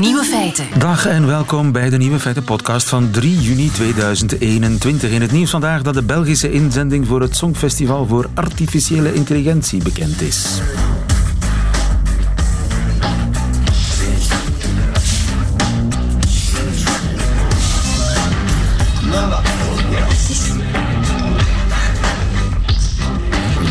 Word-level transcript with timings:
Nieuwe 0.00 0.24
Feiten. 0.24 0.66
Dag 0.78 1.06
en 1.06 1.26
welkom 1.26 1.72
bij 1.72 1.90
de 1.90 1.96
Nieuwe 1.96 2.20
Feiten 2.20 2.44
podcast 2.44 2.88
van 2.88 3.10
3 3.10 3.40
juni 3.40 3.70
2021. 3.70 5.10
In 5.10 5.20
het 5.20 5.32
nieuws 5.32 5.50
vandaag 5.50 5.82
dat 5.82 5.94
de 5.94 6.02
Belgische 6.02 6.50
inzending 6.50 7.06
voor 7.06 7.20
het 7.20 7.36
Songfestival 7.36 8.06
voor 8.06 8.28
Artificiële 8.34 9.14
Intelligentie 9.14 9.82
bekend 9.82 10.20
is. 10.20 10.60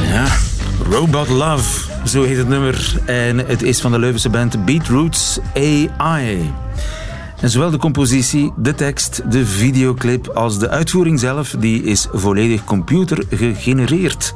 Ja, 0.08 0.28
Robot 0.90 1.30
Love, 1.30 1.89
zo 2.06 2.24
heet 2.24 2.38
het 2.38 2.48
nummer. 2.48 2.94
En 3.06 3.38
het 3.38 3.62
is 3.62 3.82
van 3.82 3.92
de 3.92 4.00
Leuvense 4.00 4.30
band 4.30 4.66
Beatroots 4.66 5.40
AI. 5.54 6.54
En 7.42 7.50
zowel 7.50 7.72
de 7.72 7.78
compositie, 7.78 8.54
de 8.58 8.76
tekst, 8.76 9.32
de 9.32 9.46
videoclip 9.46 10.28
als 10.28 10.60
de 10.60 10.70
uitvoering 10.70 11.20
zelf, 11.20 11.56
die 11.60 11.84
is 11.84 12.08
volledig 12.12 12.64
computer 12.64 13.24
gegenereerd. 13.30 14.34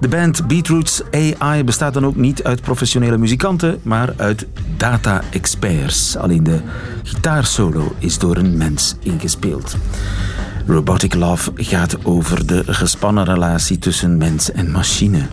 De 0.00 0.08
band 0.08 0.46
Beatroots 0.46 1.02
AI 1.10 1.64
bestaat 1.64 1.94
dan 1.94 2.06
ook 2.06 2.16
niet 2.16 2.44
uit 2.44 2.60
professionele 2.60 3.18
muzikanten, 3.18 3.80
maar 3.82 4.12
uit 4.16 4.46
data-experts. 4.76 6.16
Alleen 6.16 6.44
de 6.44 6.60
gitaarsolo 7.02 7.94
is 7.98 8.18
door 8.18 8.36
een 8.36 8.56
mens 8.56 8.94
ingespeeld. 9.02 9.76
Robotic 10.66 11.14
Love 11.14 11.52
gaat 11.54 12.04
over 12.04 12.46
de 12.46 12.62
gespannen 12.66 13.24
relatie 13.24 13.78
tussen 13.78 14.16
mens 14.16 14.52
en 14.52 14.70
machine. 14.70 15.26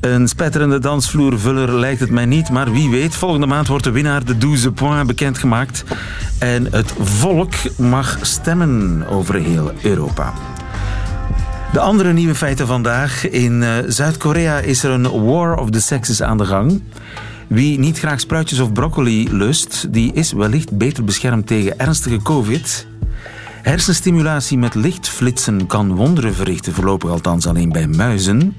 Een 0.00 0.28
spetterende 0.28 0.78
dansvloervuller 0.78 1.72
lijkt 1.74 2.00
het 2.00 2.10
mij 2.10 2.26
niet, 2.26 2.50
maar 2.50 2.72
wie 2.72 2.90
weet, 2.90 3.14
volgende 3.14 3.46
maand 3.46 3.68
wordt 3.68 3.84
de 3.84 3.90
winnaar 3.90 4.24
de 4.24 4.38
12 4.38 4.74
points 4.74 5.06
bekendgemaakt. 5.06 5.84
En 6.38 6.72
het 6.72 6.94
volk 6.98 7.52
mag 7.78 8.18
stemmen 8.20 9.06
over 9.08 9.34
heel 9.34 9.72
Europa. 9.82 10.32
De 11.72 11.80
andere 11.80 12.12
nieuwe 12.12 12.34
feiten 12.34 12.66
vandaag. 12.66 13.28
In 13.28 13.62
uh, 13.62 13.74
Zuid-Korea 13.86 14.58
is 14.58 14.82
er 14.82 14.90
een 14.90 15.24
war 15.24 15.56
of 15.58 15.70
the 15.70 15.80
sexes 15.80 16.22
aan 16.22 16.38
de 16.38 16.44
gang. 16.44 16.82
Wie 17.46 17.78
niet 17.78 17.98
graag 17.98 18.20
spruitjes 18.20 18.60
of 18.60 18.72
broccoli 18.72 19.32
lust, 19.32 19.86
die 19.92 20.12
is 20.12 20.32
wellicht 20.32 20.78
beter 20.78 21.04
beschermd 21.04 21.46
tegen 21.46 21.78
ernstige 21.78 22.22
covid. 22.22 22.86
Hersenstimulatie 23.62 24.58
met 24.58 24.74
lichtflitsen 24.74 25.66
kan 25.66 25.94
wonderen 25.94 26.34
verrichten, 26.34 26.72
voorlopig 26.72 27.10
althans 27.10 27.46
alleen 27.46 27.72
bij 27.72 27.86
muizen. 27.86 28.56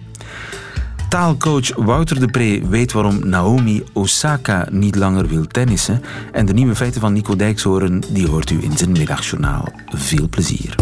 Taalcoach 1.12 1.76
Wouter 1.76 2.20
de 2.20 2.28
Pre 2.28 2.62
weet 2.70 2.92
waarom 2.92 3.30
Naomi 3.30 3.84
Osaka 3.94 4.68
niet 4.70 4.96
langer 4.96 5.28
wil 5.28 5.48
tennissen. 5.48 6.02
En 6.32 6.46
de 6.46 6.54
nieuwe 6.54 6.76
feiten 6.76 7.02
van 7.02 7.14
Nico 7.14 7.36
Dijkshoorn 7.36 8.04
die 8.10 8.28
hoort 8.28 8.50
u 8.50 8.64
in 8.64 8.78
zijn 8.78 8.92
middagjournaal. 8.92 9.68
Veel 9.86 10.30
plezier. 10.30 10.76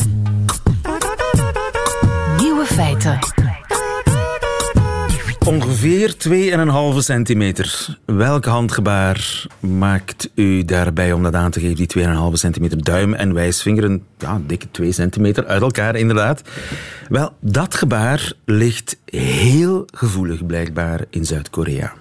Nieuwe 2.38 2.66
feiten. 2.66 3.39
Ongeveer 5.50 6.16
2,5 6.94 6.98
centimeter. 6.98 7.98
Welk 8.06 8.46
handgebaar 8.46 9.46
maakt 9.60 10.30
u 10.36 10.66
daarbij 10.66 11.12
om 11.12 11.24
dat 11.24 11.34
aan 11.34 11.52
te 11.52 11.60
geven? 11.60 11.76
Die 11.76 12.06
2,5 12.08 12.34
centimeter 12.34 12.84
duim 12.84 13.14
en 13.14 13.34
wijsvinger, 13.34 13.84
een 13.84 14.04
ja, 14.18 14.42
dikke 14.48 14.72
2 14.72 14.92
centimeter 14.92 15.46
uit 15.46 15.62
elkaar 15.62 15.96
inderdaad. 15.96 16.42
Wel, 17.08 17.34
dat 17.40 17.76
gebaar 17.76 18.32
ligt 18.46 18.98
heel 19.06 19.86
gevoelig 19.94 20.46
blijkbaar 20.46 21.06
in 21.10 21.26
Zuid-Korea. 21.26 21.94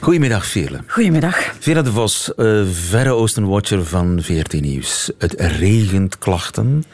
Goedemiddag, 0.00 0.46
Veerle. 0.46 0.80
Goedemiddag. 0.86 1.54
Vera 1.58 1.82
de 1.82 1.92
Vos, 1.92 2.32
uh, 2.36 2.62
Verre 2.72 3.10
Oosten-watcher 3.10 3.86
van 3.86 4.18
VRT 4.22 4.60
Nieuws. 4.60 5.10
Het 5.18 5.34
regent 5.38 6.18
klachten 6.18 6.84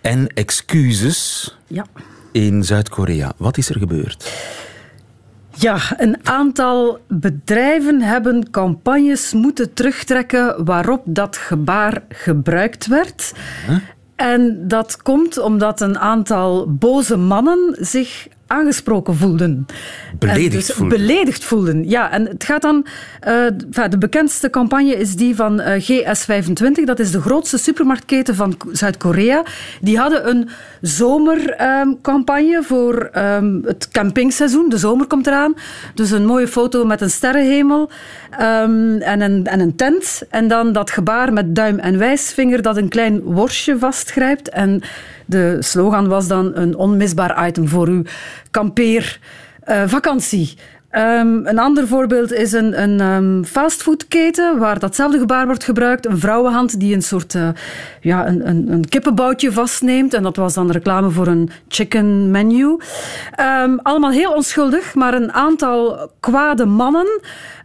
en 0.00 0.26
excuses 0.26 1.56
ja. 1.66 1.86
in 2.32 2.64
Zuid-Korea. 2.64 3.32
Wat 3.36 3.56
is 3.56 3.68
er 3.68 3.78
gebeurd? 3.78 4.28
Ja, 5.60 5.78
een 5.96 6.16
aantal 6.22 6.98
bedrijven 7.08 8.00
hebben 8.00 8.50
campagnes 8.50 9.32
moeten 9.32 9.72
terugtrekken 9.72 10.64
waarop 10.64 11.02
dat 11.04 11.36
gebaar 11.36 12.02
gebruikt 12.08 12.86
werd. 12.86 13.32
Huh? 13.66 13.76
En 14.16 14.68
dat 14.68 15.02
komt 15.02 15.38
omdat 15.38 15.80
een 15.80 15.98
aantal 15.98 16.74
boze 16.74 17.16
mannen 17.16 17.76
zich 17.78 18.28
aangesproken 18.50 19.16
voelden. 19.16 19.66
Beledigd 20.18 20.66
dus 20.66 20.76
voelden. 20.76 20.98
Beledigd 20.98 21.44
voelden, 21.44 21.88
ja. 21.88 22.10
En 22.10 22.26
het 22.26 22.44
gaat 22.44 22.62
dan... 22.62 22.86
Uh, 23.28 23.88
de 23.90 23.98
bekendste 23.98 24.50
campagne 24.50 24.96
is 24.96 25.16
die 25.16 25.36
van 25.36 25.60
uh, 25.60 25.66
GS25. 25.66 26.84
Dat 26.84 26.98
is 26.98 27.10
de 27.10 27.20
grootste 27.20 27.58
supermarktketen 27.58 28.34
van 28.34 28.56
Zuid-Korea. 28.72 29.42
Die 29.80 29.98
hadden 29.98 30.28
een 30.28 30.48
zomercampagne 30.80 32.56
um, 32.56 32.62
voor 32.62 33.10
um, 33.16 33.62
het 33.64 33.88
campingseizoen. 33.88 34.68
De 34.68 34.78
zomer 34.78 35.06
komt 35.06 35.26
eraan. 35.26 35.54
Dus 35.94 36.10
een 36.10 36.26
mooie 36.26 36.48
foto 36.48 36.84
met 36.84 37.00
een 37.00 37.10
sterrenhemel 37.10 37.90
um, 38.32 39.00
en, 39.00 39.20
een, 39.20 39.46
en 39.46 39.60
een 39.60 39.76
tent. 39.76 40.22
En 40.30 40.48
dan 40.48 40.72
dat 40.72 40.90
gebaar 40.90 41.32
met 41.32 41.54
duim 41.54 41.78
en 41.78 41.98
wijsvinger 41.98 42.62
dat 42.62 42.76
een 42.76 42.88
klein 42.88 43.22
worstje 43.22 43.78
vastgrijpt. 43.78 44.48
En 44.48 44.82
de 45.30 45.56
slogan 45.60 46.08
was 46.08 46.28
dan 46.28 46.56
een 46.56 46.76
onmisbaar 46.76 47.48
item 47.48 47.68
voor 47.68 47.88
uw 47.88 48.02
kampeervakantie. 48.50 50.56
Um, 50.92 51.46
een 51.46 51.58
ander 51.58 51.86
voorbeeld 51.86 52.32
is 52.32 52.52
een, 52.52 52.82
een 52.82 53.00
um, 53.00 53.44
fastfoodketen 53.44 54.58
waar 54.58 54.78
datzelfde 54.78 55.18
gebaar 55.18 55.46
wordt 55.46 55.64
gebruikt. 55.64 56.06
Een 56.06 56.18
vrouwenhand 56.18 56.80
die 56.80 56.94
een 56.94 57.02
soort 57.02 57.34
uh, 57.34 57.48
ja, 58.00 58.26
een, 58.26 58.48
een, 58.48 58.72
een, 58.72 58.88
kippenboutje 58.88 59.52
vastneemt. 59.52 60.14
En 60.14 60.22
dat 60.22 60.36
was 60.36 60.54
dan 60.54 60.70
reclame 60.70 61.10
voor 61.10 61.26
een 61.26 61.50
chicken 61.68 62.30
menu. 62.30 62.64
Um, 62.64 63.78
allemaal 63.82 64.10
heel 64.10 64.32
onschuldig, 64.32 64.94
maar 64.94 65.14
een 65.14 65.32
aantal 65.32 66.10
kwade 66.20 66.64
mannen 66.64 67.20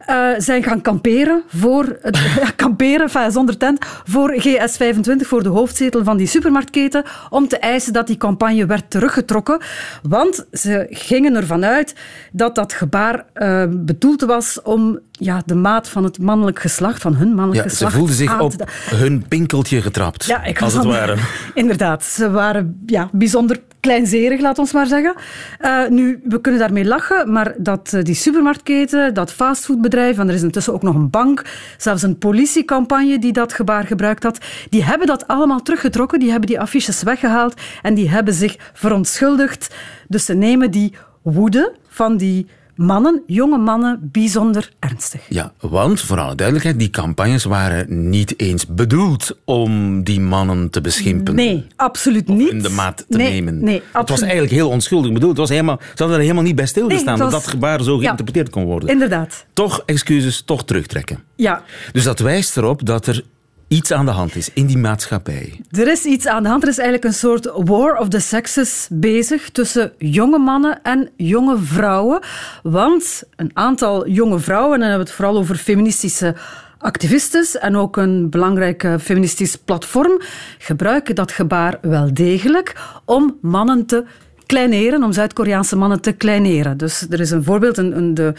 uh, 0.09 0.29
zijn 0.37 0.63
gaan 0.63 0.81
kamperen 0.81 1.43
voor 1.47 1.99
kamperen, 2.55 3.31
zonder 3.31 3.57
tent, 3.57 3.85
voor 3.85 4.35
GS25, 4.39 5.15
voor 5.17 5.43
de 5.43 5.49
hoofdzetel 5.49 6.03
van 6.03 6.17
die 6.17 6.27
supermarktketen, 6.27 7.03
om 7.29 7.47
te 7.47 7.57
eisen 7.57 7.93
dat 7.93 8.07
die 8.07 8.17
campagne 8.17 8.65
werd 8.65 8.89
teruggetrokken. 8.89 9.59
Want 10.01 10.45
ze 10.51 10.87
gingen 10.89 11.35
ervan 11.35 11.65
uit 11.65 11.95
dat 12.31 12.55
dat 12.55 12.73
gebaar 12.73 13.25
uh, 13.35 13.63
bedoeld 13.69 14.21
was 14.21 14.61
om 14.61 14.99
ja, 15.19 15.41
de 15.45 15.55
maat 15.55 15.89
van 15.89 16.03
het 16.03 16.19
mannelijk 16.19 16.59
geslacht, 16.59 17.01
van 17.01 17.15
hun 17.15 17.27
mannelijk 17.27 17.63
ja, 17.63 17.69
geslacht. 17.69 17.91
Ze 17.91 17.97
voelden 17.97 18.15
zich 18.15 18.39
op 18.39 18.53
hun 18.89 19.27
pinkeltje 19.27 19.81
getrapt, 19.81 20.25
ja, 20.25 20.43
ik 20.43 20.61
als 20.61 20.73
het 20.73 20.83
ware. 20.83 21.15
Inderdaad, 21.53 22.03
ze 22.03 22.31
waren 22.31 22.81
ja, 22.85 23.09
bijzonder 23.11 23.59
kleinzerig, 23.79 24.41
laat 24.41 24.59
ons 24.59 24.71
maar 24.71 24.87
zeggen. 24.87 25.15
Uh, 25.61 25.87
nu, 25.87 26.21
we 26.23 26.41
kunnen 26.41 26.59
daarmee 26.59 26.85
lachen, 26.85 27.31
maar 27.31 27.53
dat 27.57 27.91
uh, 27.93 28.03
die 28.03 28.15
supermarktketen, 28.15 29.13
dat 29.13 29.31
fastfoodbedrijf, 29.31 30.17
en 30.17 30.27
er 30.27 30.33
is 30.33 30.41
intussen 30.41 30.73
ook 30.73 30.81
nog 30.81 30.95
een 30.95 31.09
bank, 31.09 31.45
zelfs 31.77 32.01
een 32.01 32.17
politiecampagne 32.17 33.19
die 33.19 33.31
dat 33.31 33.53
gebaar 33.53 33.83
gebruikt 33.83 34.23
had, 34.23 34.37
die 34.69 34.83
hebben 34.83 35.07
dat 35.07 35.27
allemaal 35.27 35.61
teruggetrokken, 35.61 36.19
die 36.19 36.29
hebben 36.29 36.49
die 36.49 36.59
affiches 36.59 37.03
weggehaald 37.03 37.61
en 37.81 37.93
die 37.93 38.09
hebben 38.09 38.33
zich 38.33 38.55
verontschuldigd. 38.73 39.75
Dus 40.07 40.25
ze 40.25 40.33
nemen 40.33 40.71
die 40.71 40.93
woede 41.21 41.75
van 41.87 42.17
die 42.17 42.47
mannen, 42.75 43.21
jonge 43.27 43.57
mannen, 43.57 43.99
bijzonder 44.11 44.71
ernstig. 44.79 45.21
Ja, 45.29 45.51
want 45.59 46.01
voor 46.01 46.19
alle 46.19 46.35
duidelijkheid, 46.35 46.79
die 46.79 46.89
campagnes 46.89 47.43
waren 47.43 48.09
niet 48.09 48.39
eens 48.39 48.65
bedoeld 48.67 49.37
om 49.43 50.03
die 50.03 50.19
mannen 50.21 50.69
te 50.69 50.81
beschimpen. 50.81 51.35
Nee, 51.35 51.65
absoluut 51.75 52.27
niet. 52.27 52.49
in 52.51 52.61
de 52.61 52.69
maat 52.69 53.05
te 53.09 53.17
nee, 53.17 53.29
nemen. 53.31 53.63
Nee, 53.63 53.81
het 53.93 54.09
was 54.09 54.21
eigenlijk 54.21 54.51
heel 54.51 54.69
onschuldig 54.69 55.11
bedoeld. 55.13 55.31
Het 55.31 55.39
was 55.39 55.49
helemaal, 55.49 55.77
ze 55.81 55.87
hadden 55.95 56.15
er 56.15 56.21
helemaal 56.23 56.43
niet 56.43 56.55
bij 56.55 56.65
stilgestaan 56.65 57.03
Nee, 57.05 57.13
het 57.13 57.23
dat 57.23 57.31
was- 57.31 57.41
dat 57.43 57.51
gebaar 57.53 57.83
zo 57.83 57.97
geïnterpreteerd 57.97 58.49
kon 58.49 58.63
worden. 58.63 58.89
Inderdaad. 58.89 59.45
Toch 59.53 59.83
excuses, 59.85 60.41
toch 60.41 60.65
terugtrekken. 60.65 61.19
Ja, 61.35 61.63
Dus 61.91 62.03
dat 62.03 62.19
wijst 62.19 62.57
erop 62.57 62.85
dat 62.85 63.07
er 63.07 63.23
iets 63.67 63.91
aan 63.91 64.05
de 64.05 64.11
hand 64.11 64.35
is 64.35 64.49
in 64.53 64.65
die 64.65 64.77
maatschappij. 64.77 65.61
Er 65.69 65.87
is 65.87 66.03
iets 66.03 66.27
aan 66.27 66.43
de 66.43 66.49
hand. 66.49 66.63
Er 66.63 66.69
is 66.69 66.77
eigenlijk 66.77 67.07
een 67.07 67.19
soort 67.19 67.51
war 67.53 67.97
of 67.97 68.07
the 68.07 68.19
sexes 68.19 68.87
bezig 68.91 69.49
tussen 69.49 69.91
jonge 69.97 70.37
mannen 70.37 70.81
en 70.83 71.09
jonge 71.17 71.57
vrouwen. 71.57 72.19
Want 72.63 73.23
een 73.35 73.51
aantal 73.53 74.07
jonge 74.07 74.39
vrouwen, 74.39 74.73
en 74.73 74.79
dan 74.79 74.89
hebben 74.89 75.05
we 75.05 75.11
het 75.11 75.21
vooral 75.21 75.37
over 75.37 75.55
feministische 75.55 76.35
activistes 76.77 77.57
en 77.57 77.75
ook 77.75 77.97
een 77.97 78.29
belangrijk 78.29 78.83
eh, 78.83 78.93
feministisch 79.01 79.55
platform, 79.55 80.21
gebruiken 80.57 81.15
dat 81.15 81.31
gebaar 81.31 81.77
wel 81.81 82.13
degelijk 82.13 82.75
om 83.05 83.37
mannen 83.41 83.85
te 83.85 84.05
kleineren, 84.45 85.03
om 85.03 85.13
Zuid-Koreaanse 85.13 85.75
mannen 85.75 86.01
te 86.01 86.11
kleineren. 86.11 86.77
Dus 86.77 87.05
er 87.09 87.19
is 87.19 87.31
een 87.31 87.43
voorbeeld, 87.43 87.77
een, 87.77 87.97
een, 87.97 88.13
de, 88.13 88.33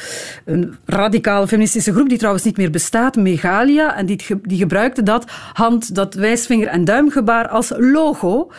een 0.45 0.77
radicale 0.85 1.47
feministische 1.47 1.93
groep 1.93 2.09
die 2.09 2.19
trouwens 2.19 2.45
niet 2.45 2.57
meer 2.57 2.71
bestaat, 2.71 3.17
Megalia, 3.17 3.97
en 3.97 4.07
die, 4.07 4.21
die 4.43 4.59
gebruikte 4.59 5.03
dat 5.03 5.25
hand, 5.53 5.95
dat 5.95 6.15
wijsvinger- 6.15 6.69
en 6.69 6.85
duimgebaar 6.85 7.49
als 7.49 7.73
logo. 7.77 8.51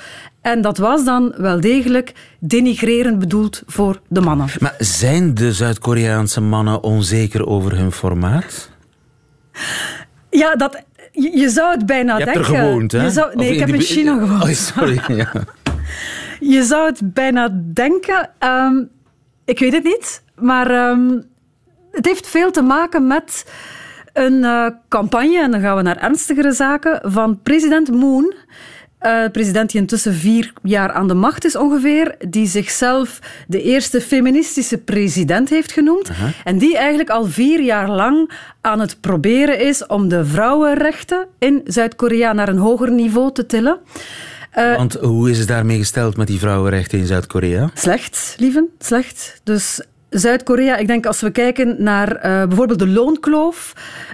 En 0.41 0.61
dat 0.61 0.77
was 0.77 1.05
dan 1.05 1.33
wel 1.37 1.61
degelijk 1.61 2.13
denigrerend 2.39 3.19
bedoeld 3.19 3.63
voor 3.65 4.01
de 4.07 4.21
mannen. 4.21 4.47
Maar 4.59 4.75
zijn 4.77 5.33
de 5.33 5.53
Zuid-Koreaanse 5.53 6.41
mannen 6.41 6.83
onzeker 6.83 7.47
over 7.47 7.77
hun 7.77 7.91
formaat? 7.91 8.69
Ja, 10.29 10.55
dat, 10.55 10.83
je, 11.11 11.49
zou 11.49 11.71
het 11.71 11.85
bijna 11.85 12.17
je 12.17 12.25
denken. 12.25 12.41
Je 12.41 12.47
hebt 12.47 12.59
er 12.59 12.65
gewoond, 12.67 12.91
hè? 12.91 13.03
Je 13.03 13.11
zou, 13.11 13.35
nee, 13.35 13.53
ik 13.53 13.59
heb 13.59 13.69
in 13.69 13.81
China 13.81 14.17
gewoond. 14.17 14.43
Oh, 14.43 14.49
sorry, 14.49 15.01
ja. 15.07 15.31
Je 16.39 16.63
zou 16.63 16.85
het 16.85 17.13
bijna 17.13 17.61
denken. 17.73 18.29
Um, 18.39 18.89
ik 19.45 19.59
weet 19.59 19.73
het 19.73 19.83
niet, 19.83 20.23
maar 20.35 20.89
um, 20.89 21.23
het 21.91 22.05
heeft 22.05 22.27
veel 22.27 22.51
te 22.51 22.61
maken 22.61 23.07
met 23.07 23.45
een 24.13 24.33
uh, 24.33 24.67
campagne, 24.89 25.41
en 25.41 25.51
dan 25.51 25.61
gaan 25.61 25.75
we 25.75 25.81
naar 25.81 25.97
ernstigere 25.97 26.51
zaken, 26.51 27.11
van 27.11 27.41
president 27.41 27.91
Moon. 27.91 28.33
Uh, 29.01 29.25
president 29.31 29.71
die 29.71 29.81
intussen 29.81 30.13
vier 30.13 30.53
jaar 30.63 30.91
aan 30.91 31.07
de 31.07 31.13
macht 31.13 31.45
is 31.45 31.55
ongeveer, 31.55 32.15
die 32.29 32.47
zichzelf 32.47 33.19
de 33.47 33.61
eerste 33.61 34.01
feministische 34.01 34.77
president 34.77 35.49
heeft 35.49 35.71
genoemd. 35.71 36.09
Uh 36.09 36.19
-huh. 36.19 36.29
En 36.43 36.57
die 36.57 36.77
eigenlijk 36.77 37.09
al 37.09 37.25
vier 37.25 37.61
jaar 37.61 37.89
lang 37.89 38.31
aan 38.61 38.79
het 38.79 39.01
proberen 39.01 39.59
is 39.59 39.85
om 39.85 40.07
de 40.07 40.25
vrouwenrechten 40.25 41.27
in 41.39 41.61
Zuid-Korea 41.63 42.33
naar 42.33 42.49
een 42.49 42.57
hoger 42.57 42.91
niveau 42.91 43.31
te 43.31 43.45
tillen. 43.45 43.79
Uh, 44.55 44.75
Want 44.75 44.93
hoe 44.93 45.29
is 45.31 45.39
het 45.39 45.47
daarmee 45.47 45.77
gesteld 45.77 46.17
met 46.17 46.27
die 46.27 46.39
vrouwenrechten 46.39 46.99
in 46.99 47.05
Zuid-Korea? 47.05 47.69
Slecht, 47.73 48.35
lieven, 48.37 48.69
slecht. 48.79 49.41
Dus 49.43 49.81
Zuid-Korea, 50.09 50.77
ik 50.77 50.87
denk 50.87 51.05
als 51.05 51.21
we 51.21 51.31
kijken 51.31 51.75
naar 51.77 52.15
uh, 52.15 52.21
bijvoorbeeld 52.47 52.79
de 52.79 52.87
loonkloof. 52.87 53.73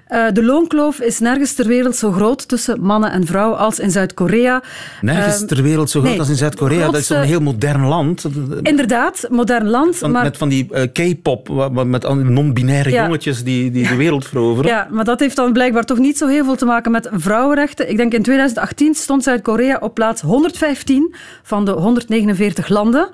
Uh, 0.10 0.26
de 0.34 0.44
loonkloof 0.44 1.00
is 1.00 1.20
nergens 1.20 1.54
ter 1.54 1.68
wereld 1.68 1.96
zo 1.96 2.12
groot 2.12 2.48
tussen 2.48 2.82
mannen 2.82 3.12
en 3.12 3.26
vrouwen 3.26 3.58
als 3.58 3.80
in 3.80 3.92
Zuid-Korea. 3.92 4.64
Nergens 5.02 5.42
uh, 5.42 5.48
ter 5.48 5.64
wereld 5.64 5.90
zo 5.90 6.00
groot 6.00 6.12
nee, 6.12 6.20
als 6.20 6.30
in 6.30 6.36
Zuid-Korea? 6.36 6.86
Dat 6.86 6.96
is 6.96 7.08
toch 7.08 7.18
een 7.18 7.24
heel 7.24 7.42
modern 7.42 7.86
land? 7.86 8.26
Inderdaad, 8.62 9.28
modern 9.30 9.68
land. 9.68 9.98
Van, 9.98 10.12
maar... 10.12 10.24
Met 10.24 10.38
van 10.38 10.50
die 10.50 10.90
K-pop, 10.92 11.72
met 11.86 12.14
non-binaire 12.24 12.90
ja. 12.90 13.04
jongetjes 13.04 13.44
die, 13.44 13.72
die 13.72 13.88
de 13.88 13.96
wereld 13.96 14.28
veroveren. 14.28 14.72
Ja, 14.72 14.88
maar 14.92 15.06
dat 15.06 15.20
heeft 15.20 15.36
dan 15.36 15.54
blijkbaar 15.54 15.84
toch 15.84 15.98
niet 15.98 16.18
zo 16.18 16.28
heel 16.28 16.44
veel 16.44 16.56
te 16.56 16.66
maken 16.66 16.92
met 16.92 17.10
vrouwenrechten. 17.12 17.90
Ik 17.90 17.98
denk 17.98 18.14
in 18.14 18.24
2018 18.24 18.94
stond 18.96 19.24
Zuid-Korea 19.24 19.78
op 19.82 19.94
plaats 19.94 20.22
115 20.22 21.16
van 21.44 21.66
de 21.66 21.72
149 21.72 22.68
landen. 22.68 23.10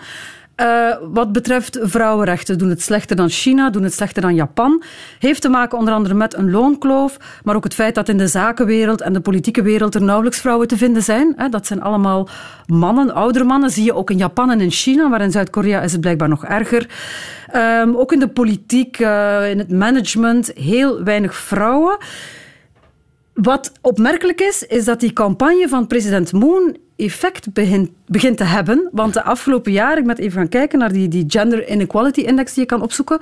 Uh, 0.60 0.96
wat 1.12 1.32
betreft 1.32 1.80
vrouwenrechten 1.82 2.58
doen 2.58 2.70
het 2.70 2.82
slechter 2.82 3.16
dan 3.16 3.30
China, 3.30 3.70
doen 3.70 3.84
het 3.84 3.94
slechter 3.94 4.22
dan 4.22 4.36
Japan. 4.36 4.84
Heeft 5.20 5.42
te 5.42 5.50
maken 5.50 5.78
onder 5.78 5.94
andere 5.94 6.14
met 6.14 6.34
een 6.34 6.52
loonkloof, 6.52 7.18
maar 7.44 7.56
ook 7.56 7.64
het 7.64 7.74
feit 7.74 7.96
dat 7.96 8.10
in 8.10 8.18
de 8.18 8.28
zakenwereld 8.28 9.02
en 9.02 9.14
de 9.14 9.20
politieke 9.20 9.62
wereld 9.62 9.96
er 9.96 10.02
nauwelijks 10.02 10.40
vrouwen 10.40 10.68
te 10.68 10.78
vinden 10.78 11.04
zijn. 11.04 11.36
Dat 11.50 11.68
zijn 11.68 11.82
allemaal 11.82 12.30
mannen, 12.66 13.14
oudere 13.14 13.46
mannen, 13.46 13.70
zie 13.70 13.84
je 13.84 13.94
ook 13.94 14.10
in 14.10 14.18
Japan 14.18 14.52
en 14.52 14.62
in 14.62 14.72
China, 14.72 15.08
maar 15.08 15.22
in 15.22 15.32
Zuid-Korea 15.32 15.82
is 15.82 15.92
het 15.92 16.02
blijkbaar 16.02 16.30
nog 16.30 16.46
erger. 16.46 16.90
Um, 17.56 17.96
ook 17.96 18.12
in 18.12 18.20
de 18.20 18.28
politiek, 18.28 19.00
uh, 19.00 19.50
in 19.50 19.58
het 19.58 19.72
management, 19.72 20.52
heel 20.54 21.04
weinig 21.04 21.36
vrouwen. 21.36 21.98
Wat 23.34 23.72
opmerkelijk 23.82 24.42
is, 24.42 24.64
is 24.64 24.86
dat 24.86 25.00
die 25.00 25.14
campagne 25.14 25.68
van 25.68 25.88
president 25.88 26.32
Moon 26.32 26.78
effect 27.00 27.54
begint, 27.54 27.90
begint 28.06 28.38
te 28.38 28.44
hebben. 28.44 28.90
Want 28.92 29.13
de 29.13 29.24
afgelopen 29.24 29.72
jaren, 29.72 29.98
ik 29.98 30.06
ben 30.06 30.18
even 30.18 30.40
gaan 30.40 30.50
kijken 30.50 30.80
naar 30.80 30.92
die, 30.92 31.07
die 31.07 31.24
Gender 31.28 31.69
Inequality 31.69 32.19
Index 32.19 32.54
die 32.54 32.63
je 32.63 32.69
kan 32.69 32.81
opzoeken, 32.81 33.19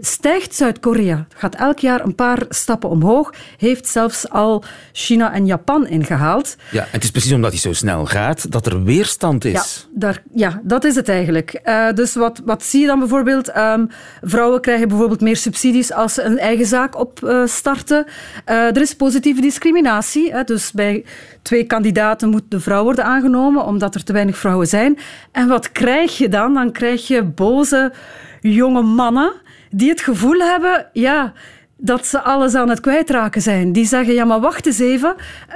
stijgt 0.00 0.54
Zuid-Korea. 0.54 1.26
Gaat 1.34 1.54
elk 1.54 1.78
jaar 1.78 2.04
een 2.04 2.14
paar 2.14 2.42
stappen 2.48 2.90
omhoog. 2.90 3.34
Heeft 3.56 3.86
zelfs 3.86 4.30
al 4.30 4.64
China 4.92 5.32
en 5.32 5.46
Japan 5.46 5.86
ingehaald. 5.86 6.56
Ja, 6.70 6.86
het 6.90 7.04
is 7.04 7.10
precies 7.10 7.32
omdat 7.32 7.50
hij 7.50 7.60
zo 7.60 7.72
snel 7.72 8.06
gaat 8.06 8.52
dat 8.52 8.66
er 8.66 8.82
weerstand 8.82 9.44
is. 9.44 9.86
Ja, 9.90 9.98
daar, 9.98 10.22
ja 10.34 10.60
dat 10.64 10.84
is 10.84 10.94
het 10.94 11.08
eigenlijk. 11.08 11.60
Uh, 11.64 11.92
dus 11.92 12.14
wat, 12.14 12.42
wat 12.44 12.64
zie 12.64 12.80
je 12.80 12.86
dan 12.86 12.98
bijvoorbeeld? 12.98 13.56
Um, 13.56 13.88
vrouwen 14.22 14.60
krijgen 14.60 14.88
bijvoorbeeld 14.88 15.20
meer 15.20 15.36
subsidies 15.36 15.92
als 15.92 16.14
ze 16.14 16.22
een 16.22 16.38
eigen 16.38 16.66
zaak 16.66 16.98
opstarten. 16.98 18.04
Uh, 18.06 18.54
uh, 18.54 18.66
er 18.66 18.80
is 18.80 18.94
positieve 18.94 19.40
discriminatie. 19.40 20.32
Hè, 20.32 20.44
dus 20.44 20.72
bij 20.72 21.04
twee 21.42 21.64
kandidaten 21.64 22.28
moet 22.28 22.44
de 22.48 22.60
vrouw 22.60 22.82
worden 22.82 23.04
aangenomen 23.04 23.64
omdat 23.64 23.94
er 23.94 24.04
te 24.04 24.12
weinig 24.12 24.38
vrouwen 24.38 24.66
zijn. 24.66 24.98
En 25.32 25.48
wat 25.48 25.72
krijg 25.72 26.18
je 26.18 26.28
dan? 26.28 26.54
Dan 26.54 26.72
krijg 26.72 27.06
je 27.06 27.22
boze 27.22 27.92
jonge 28.40 28.82
mannen 28.82 29.32
die 29.70 29.88
het 29.88 30.00
gevoel 30.00 30.38
hebben, 30.38 30.86
ja, 30.92 31.32
dat 31.80 32.06
ze 32.06 32.20
alles 32.20 32.54
aan 32.54 32.68
het 32.68 32.80
kwijtraken 32.80 33.42
zijn. 33.42 33.72
Die 33.72 33.86
zeggen, 33.86 34.14
ja, 34.14 34.24
maar 34.24 34.40
wacht 34.40 34.66
eens 34.66 34.78
even. 34.78 35.14
Uh, 35.48 35.54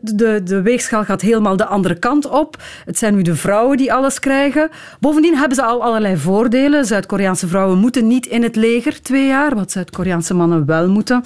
de, 0.00 0.40
de 0.44 0.62
weegschaal 0.62 1.04
gaat 1.04 1.20
helemaal 1.20 1.56
de 1.56 1.66
andere 1.66 1.98
kant 1.98 2.28
op. 2.28 2.56
Het 2.84 2.98
zijn 2.98 3.14
nu 3.14 3.22
de 3.22 3.36
vrouwen 3.36 3.76
die 3.76 3.92
alles 3.92 4.18
krijgen. 4.18 4.70
Bovendien 5.00 5.36
hebben 5.36 5.56
ze 5.56 5.62
al 5.62 5.82
allerlei 5.82 6.16
voordelen. 6.16 6.84
Zuid-Koreaanse 6.84 7.48
vrouwen 7.48 7.78
moeten 7.78 8.06
niet 8.06 8.26
in 8.26 8.42
het 8.42 8.56
leger 8.56 9.02
twee 9.02 9.26
jaar, 9.26 9.54
wat 9.54 9.72
Zuid-Koreaanse 9.72 10.34
mannen 10.34 10.66
wel 10.66 10.88
moeten. 10.88 11.22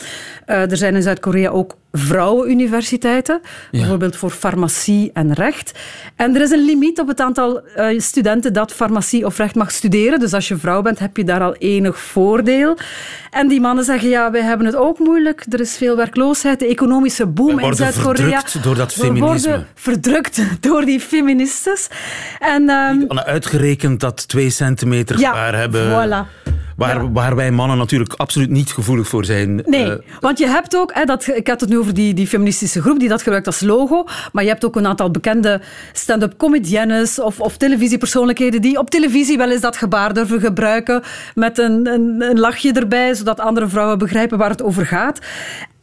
Uh, 0.47 0.71
er 0.71 0.77
zijn 0.77 0.94
in 0.94 1.03
Zuid-Korea 1.03 1.50
ook 1.50 1.77
vrouwenuniversiteiten, 1.93 3.41
ja. 3.71 3.79
bijvoorbeeld 3.79 4.17
voor 4.17 4.31
farmacie 4.31 5.11
en 5.12 5.33
recht. 5.33 5.79
En 6.17 6.35
er 6.35 6.41
is 6.41 6.50
een 6.50 6.65
limiet 6.65 7.00
op 7.00 7.09
het 7.09 7.21
aantal 7.21 7.62
uh, 7.77 8.00
studenten 8.00 8.53
dat 8.53 8.73
farmacie 8.73 9.27
of 9.27 9.38
recht 9.38 9.55
mag 9.55 9.71
studeren. 9.71 10.19
Dus 10.19 10.33
als 10.33 10.49
je 10.49 10.56
vrouw 10.56 10.83
bent, 10.83 10.99
heb 10.99 11.17
je 11.17 11.25
daar 11.25 11.41
al 11.41 11.55
enig 11.55 11.99
voordeel. 11.99 12.77
En 13.31 13.49
die 13.49 13.61
mannen 13.61 13.85
zeggen, 13.85 14.09
ja, 14.09 14.31
wij 14.31 14.43
hebben 14.43 14.67
het 14.67 14.77
ook 14.77 14.99
moeilijk. 14.99 15.44
Er 15.50 15.61
is 15.61 15.77
veel 15.77 15.97
werkloosheid, 15.97 16.59
de 16.59 16.67
economische 16.67 17.27
boom 17.27 17.59
in 17.59 17.75
Zuid-Korea. 17.75 18.15
verdrukt 18.15 18.62
door 18.62 18.75
dat 18.75 18.93
feminisme. 18.93 19.41
We 19.41 19.49
worden 19.49 19.67
verdrukt 19.75 20.43
door 20.67 20.85
die 20.85 21.00
feministes. 21.00 21.88
En, 22.38 22.71
um, 22.71 23.11
Uitgerekend 23.19 24.00
dat 24.00 24.29
twee 24.29 24.50
centimeter 24.50 25.19
ja, 25.19 25.55
hebben... 25.55 25.91
Voilà. 25.91 26.55
Waar, 26.76 27.02
ja. 27.02 27.11
waar 27.11 27.37
wij 27.37 27.50
mannen 27.50 27.78
natuurlijk 27.78 28.12
absoluut 28.12 28.50
niet 28.50 28.70
gevoelig 28.70 29.08
voor 29.08 29.25
zijn. 29.25 29.62
Nee, 29.67 29.87
uh, 29.87 29.94
want 30.20 30.38
je 30.38 30.46
hebt 30.46 30.76
ook, 30.76 30.94
hè, 30.94 31.05
dat, 31.05 31.26
ik 31.26 31.49
had 31.49 31.61
het 31.61 31.70
nu 31.70 31.78
over 31.78 31.94
die, 31.94 32.14
die 32.14 32.26
feministische 32.26 32.81
groep 32.81 32.99
die 32.99 33.08
dat 33.08 33.23
gebruikt 33.23 33.46
als 33.46 33.61
logo, 33.61 34.05
maar 34.32 34.43
je 34.43 34.49
hebt 34.49 34.64
ook 34.64 34.76
een 34.76 34.87
aantal 34.87 35.11
bekende 35.11 35.61
stand-up 35.93 36.37
comediennes 36.37 37.20
of, 37.20 37.40
of 37.40 37.56
televisiepersoonlijkheden 37.56 38.62
die 38.62 38.78
op 38.78 38.90
televisie 38.90 39.37
wel 39.37 39.50
eens 39.50 39.61
dat 39.61 39.76
gebaar 39.76 40.14
durven 40.14 40.40
gebruiken 40.40 41.02
met 41.34 41.58
een, 41.58 41.87
een, 41.87 42.23
een 42.23 42.38
lachje 42.38 42.73
erbij, 42.73 43.14
zodat 43.14 43.40
andere 43.40 43.69
vrouwen 43.69 43.99
begrijpen 43.99 44.38
waar 44.38 44.50
het 44.50 44.62
over 44.62 44.87
gaat. 44.87 45.20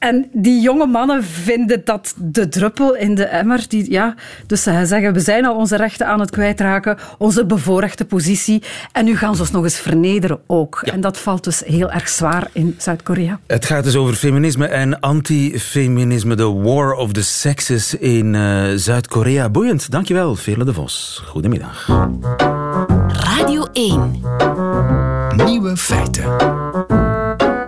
En 0.04 0.30
die 0.32 0.62
jonge 0.62 0.86
mannen 0.86 1.24
vinden 1.24 1.82
dat 1.84 2.14
de 2.18 2.50
druppel 2.50 2.96
in 2.96 3.16
de 3.16 3.24
emmer. 3.24 3.66
Die, 3.68 3.92
ja, 3.92 4.16
dus 4.48 4.64
ze 4.64 4.82
zeggen, 4.86 5.14
we 5.14 5.20
zijn 5.20 5.46
al 5.46 5.56
onze 5.56 5.76
rechten 5.76 6.08
aan 6.08 6.20
het 6.20 6.30
kwijtraken, 6.30 6.98
onze 7.18 7.46
bevoorrechte 7.46 8.06
positie. 8.06 8.64
En 8.92 9.06
nu 9.06 9.18
gaan 9.18 9.36
ze 9.36 9.42
ons 9.42 9.52
nog 9.52 9.64
eens 9.64 9.80
vernederen 9.80 10.40
ook. 10.48 10.82
Ja. 10.86 10.94
En 10.94 11.02
dat 11.02 11.18
valt 11.18 11.44
dus 11.44 11.62
heel 11.66 11.92
erg 11.92 12.10
zwaar 12.10 12.48
in 12.54 12.76
Zuid-Korea. 12.78 13.40
Het 13.48 13.66
gaat 13.66 13.84
dus 13.84 13.96
over 13.96 14.14
feminisme 14.14 14.68
en 14.68 15.00
antifeminisme. 15.00 16.36
De 16.36 16.52
war 16.52 16.94
of 16.94 17.12
the 17.12 17.24
sexes 17.24 17.94
in 17.94 18.34
uh, 18.34 18.64
Zuid-Korea. 18.76 19.50
Boeiend. 19.50 19.92
Dankjewel, 19.92 20.36
Vele 20.36 20.66
de 20.66 20.74
Vos. 20.74 21.22
Goedemiddag. 21.26 21.88
Radio 23.08 23.68
1. 23.74 24.22
Nieuwe 25.46 25.78
feiten. 25.78 26.36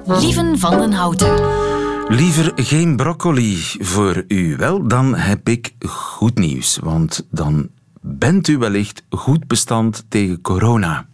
Lieven 0.06 0.60
van 0.60 0.78
den 0.78 0.92
Houten. 0.92 1.75
Liever 2.08 2.52
geen 2.56 2.96
broccoli 2.96 3.58
voor 3.80 4.24
u. 4.28 4.56
Wel, 4.56 4.88
dan 4.88 5.16
heb 5.16 5.50
ik 5.50 5.74
goed 5.88 6.38
nieuws, 6.38 6.80
want 6.84 7.28
dan 7.32 7.70
bent 8.02 8.48
u 8.48 8.58
wellicht 8.58 9.04
goed 9.10 9.48
bestand 9.48 10.06
tegen 10.10 10.42
corona. 10.42 11.08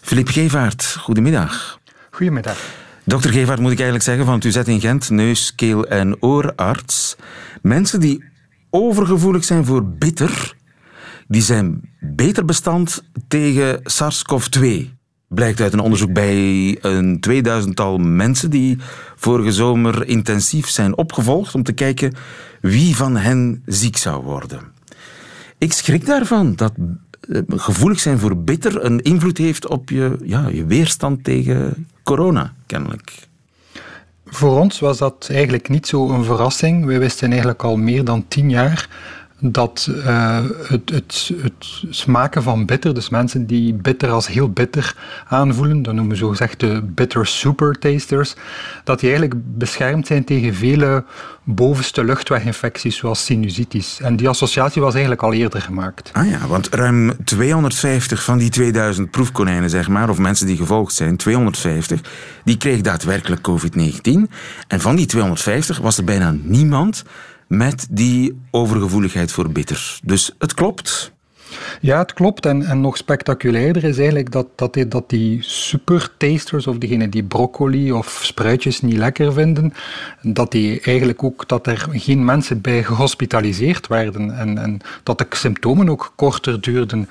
Filip 0.00 0.28
Gevaert, 0.28 0.96
goedemiddag. 0.98 1.80
Goedemiddag. 2.10 2.58
Dokter 3.04 3.32
Gevaert 3.32 3.60
moet 3.60 3.70
ik 3.70 3.80
eigenlijk 3.80 4.04
zeggen 4.04 4.24
van 4.24 4.34
het 4.34 4.44
UZ 4.44 4.56
in 4.56 4.80
Gent, 4.80 5.10
neus, 5.10 5.54
keel 5.54 5.86
en 5.86 6.22
oorarts. 6.22 7.16
Mensen 7.62 8.00
die 8.00 8.24
overgevoelig 8.70 9.44
zijn 9.44 9.64
voor 9.64 9.84
bitter, 9.84 10.56
die 11.28 11.42
zijn 11.42 11.90
beter 12.00 12.44
bestand 12.44 13.02
tegen 13.28 13.80
SARS-CoV-2 13.82 15.00
blijkt 15.34 15.60
uit 15.60 15.72
een 15.72 15.80
onderzoek 15.80 16.12
bij 16.12 16.78
een 16.80 17.20
tweeduizendtal 17.20 17.98
mensen 17.98 18.50
die 18.50 18.78
vorige 19.16 19.52
zomer 19.52 20.06
intensief 20.06 20.68
zijn 20.68 20.96
opgevolgd 20.96 21.54
om 21.54 21.62
te 21.62 21.72
kijken 21.72 22.14
wie 22.60 22.96
van 22.96 23.16
hen 23.16 23.62
ziek 23.66 23.96
zou 23.96 24.22
worden. 24.22 24.60
Ik 25.58 25.72
schrik 25.72 26.06
daarvan 26.06 26.54
dat 26.54 26.72
gevoelig 27.48 28.00
zijn 28.00 28.18
voor 28.18 28.36
bitter 28.36 28.84
een 28.84 29.02
invloed 29.02 29.38
heeft 29.38 29.68
op 29.68 29.90
je, 29.90 30.16
ja, 30.24 30.48
je 30.48 30.64
weerstand 30.64 31.24
tegen 31.24 31.86
corona, 32.02 32.52
kennelijk. 32.66 33.12
Voor 34.26 34.60
ons 34.60 34.80
was 34.80 34.98
dat 34.98 35.28
eigenlijk 35.30 35.68
niet 35.68 35.86
zo 35.86 36.08
een 36.08 36.24
verrassing. 36.24 36.84
We 36.84 36.98
wisten 36.98 37.30
eigenlijk 37.30 37.62
al 37.62 37.76
meer 37.76 38.04
dan 38.04 38.28
tien 38.28 38.50
jaar 38.50 38.88
dat 39.44 39.88
uh, 39.90 40.40
het, 40.62 40.90
het, 40.90 41.30
het, 41.42 41.82
smaken 41.90 42.42
van 42.42 42.66
bitter, 42.66 42.94
dus 42.94 43.08
mensen 43.08 43.46
die 43.46 43.74
bitter 43.74 44.10
als 44.10 44.26
heel 44.26 44.50
bitter 44.50 44.96
aanvoelen, 45.28 45.82
dat 45.82 45.94
noemen 45.94 46.12
we 46.12 46.18
zogezegd 46.18 46.60
de 46.60 46.82
bitter 46.82 47.26
super 47.26 47.78
tasters, 47.78 48.34
dat 48.84 49.00
die 49.00 49.10
eigenlijk 49.10 49.40
beschermd 49.58 50.06
zijn 50.06 50.24
tegen 50.24 50.54
vele 50.54 51.04
bovenste 51.44 52.04
luchtweginfecties 52.04 52.96
zoals 52.96 53.24
sinusitis. 53.24 53.98
En 54.00 54.16
die 54.16 54.28
associatie 54.28 54.82
was 54.82 54.92
eigenlijk 54.92 55.22
al 55.22 55.32
eerder 55.32 55.62
gemaakt. 55.62 56.10
Ah 56.12 56.28
ja, 56.28 56.46
want 56.46 56.68
ruim 56.68 57.24
250 57.24 58.22
van 58.22 58.38
die 58.38 58.50
2000 58.50 59.10
proefkonijnen, 59.10 59.70
zeg 59.70 59.88
maar, 59.88 60.10
of 60.10 60.18
mensen 60.18 60.46
die 60.46 60.56
gevolgd 60.56 60.94
zijn, 60.94 61.16
250, 61.16 62.00
die 62.44 62.56
kregen 62.56 62.82
daadwerkelijk 62.82 63.48
COVID-19. 63.50 64.32
En 64.66 64.80
van 64.80 64.96
die 64.96 65.06
250 65.06 65.78
was 65.78 65.98
er 65.98 66.04
bijna 66.04 66.34
niemand 66.42 67.04
met 67.52 67.86
die 67.90 68.40
overgevoeligheid 68.50 69.32
voor 69.32 69.50
bitter. 69.50 69.98
Dus 70.04 70.34
het 70.38 70.54
klopt. 70.54 71.12
Ja, 71.80 71.98
het 71.98 72.12
klopt. 72.12 72.46
En, 72.46 72.62
en 72.62 72.80
nog 72.80 72.96
spectaculairder 72.96 73.84
is 73.84 73.96
eigenlijk 73.96 74.30
dat, 74.30 74.46
dat, 74.54 74.74
die, 74.74 74.88
dat 74.88 75.10
die 75.10 75.42
supertasters, 75.42 76.66
of 76.66 76.78
diegenen 76.78 77.10
die 77.10 77.22
broccoli 77.22 77.92
of 77.92 78.20
spruitjes 78.22 78.80
niet 78.80 78.96
lekker 78.96 79.32
vinden, 79.32 79.72
dat 80.22 80.50
die 80.50 80.80
eigenlijk 80.80 81.22
ook 81.24 81.48
dat 81.48 81.66
er 81.66 81.86
geen 81.90 82.24
mensen 82.24 82.60
bij 82.60 82.84
gehospitaliseerd 82.84 83.86
werden 83.86 84.38
en, 84.38 84.58
en 84.58 84.80
dat 85.02 85.18
de 85.18 85.26
symptomen 85.30 85.88
ook 85.88 86.12
korter 86.16 86.60
duurden. 86.60 87.08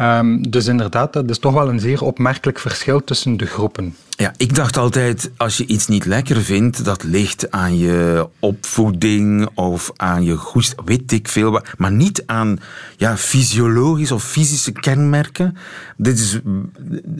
Um, 0.00 0.50
dus 0.50 0.66
inderdaad, 0.66 1.12
dat 1.12 1.30
is 1.30 1.38
toch 1.38 1.54
wel 1.54 1.68
een 1.68 1.80
zeer 1.80 2.02
opmerkelijk 2.02 2.58
verschil 2.58 3.04
tussen 3.04 3.36
de 3.36 3.46
groepen. 3.46 3.94
Ja, 4.20 4.32
ik 4.36 4.54
dacht 4.54 4.76
altijd, 4.76 5.30
als 5.36 5.56
je 5.56 5.66
iets 5.66 5.86
niet 5.86 6.04
lekker 6.04 6.42
vindt, 6.42 6.84
dat 6.84 7.02
ligt 7.02 7.50
aan 7.50 7.78
je 7.78 8.28
opvoeding 8.38 9.48
of 9.54 9.92
aan 9.96 10.24
je 10.24 10.36
goest, 10.36 10.74
weet 10.84 11.12
ik 11.12 11.28
veel, 11.28 11.62
maar 11.76 11.92
niet 11.92 12.22
aan 12.26 12.58
ja, 12.96 13.16
fysiologische 13.16 14.14
of 14.14 14.24
fysische 14.24 14.72
kenmerken. 14.72 15.56
Dit 15.96 16.18
is, 16.18 16.38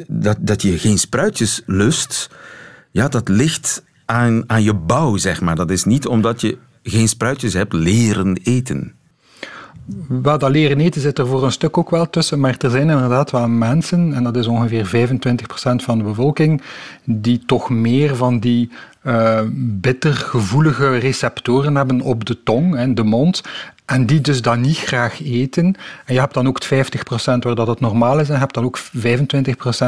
dat, 0.08 0.36
dat 0.40 0.62
je 0.62 0.78
geen 0.78 0.98
spruitjes 0.98 1.62
lust, 1.66 2.30
ja, 2.90 3.08
dat 3.08 3.28
ligt 3.28 3.82
aan, 4.04 4.44
aan 4.46 4.62
je 4.62 4.74
bouw, 4.74 5.16
zeg 5.16 5.40
maar. 5.40 5.56
Dat 5.56 5.70
is 5.70 5.84
niet 5.84 6.06
omdat 6.06 6.40
je 6.40 6.58
geen 6.82 7.08
spruitjes 7.08 7.52
hebt 7.52 7.72
leren 7.72 8.38
eten. 8.42 8.94
Wat 10.08 10.40
dat 10.40 10.50
leren 10.50 10.80
eten 10.80 11.00
zit 11.00 11.18
er 11.18 11.26
voor 11.26 11.44
een 11.44 11.52
stuk 11.52 11.78
ook 11.78 11.90
wel 11.90 12.10
tussen, 12.10 12.40
maar 12.40 12.56
er 12.58 12.70
zijn 12.70 12.90
inderdaad 12.90 13.30
wel 13.30 13.48
mensen, 13.48 14.14
en 14.14 14.24
dat 14.24 14.36
is 14.36 14.46
ongeveer 14.46 14.86
25% 14.86 15.84
van 15.84 15.98
de 15.98 16.04
bevolking, 16.04 16.62
die 17.04 17.42
toch 17.46 17.70
meer 17.70 18.16
van 18.16 18.38
die 18.38 18.70
uh, 19.04 19.40
bittergevoelige 19.54 20.96
receptoren 20.98 21.74
hebben 21.74 22.00
op 22.00 22.24
de 22.24 22.42
tong 22.42 22.76
en 22.76 22.94
de 22.94 23.04
mond. 23.04 23.42
En 23.90 24.06
die 24.06 24.20
dus 24.20 24.42
dan 24.42 24.60
niet 24.60 24.76
graag 24.76 25.22
eten. 25.24 25.64
En 26.04 26.14
je 26.14 26.20
hebt 26.20 26.34
dan 26.34 26.48
ook 26.48 26.62
het 26.62 26.88
50% 26.88 27.38
waar 27.38 27.54
dat 27.54 27.66
het 27.66 27.80
normaal 27.80 28.20
is. 28.20 28.28
En 28.28 28.34
je 28.34 28.40
hebt 28.40 28.54
dan 28.54 28.64
ook 28.64 28.78
25% 28.78 28.82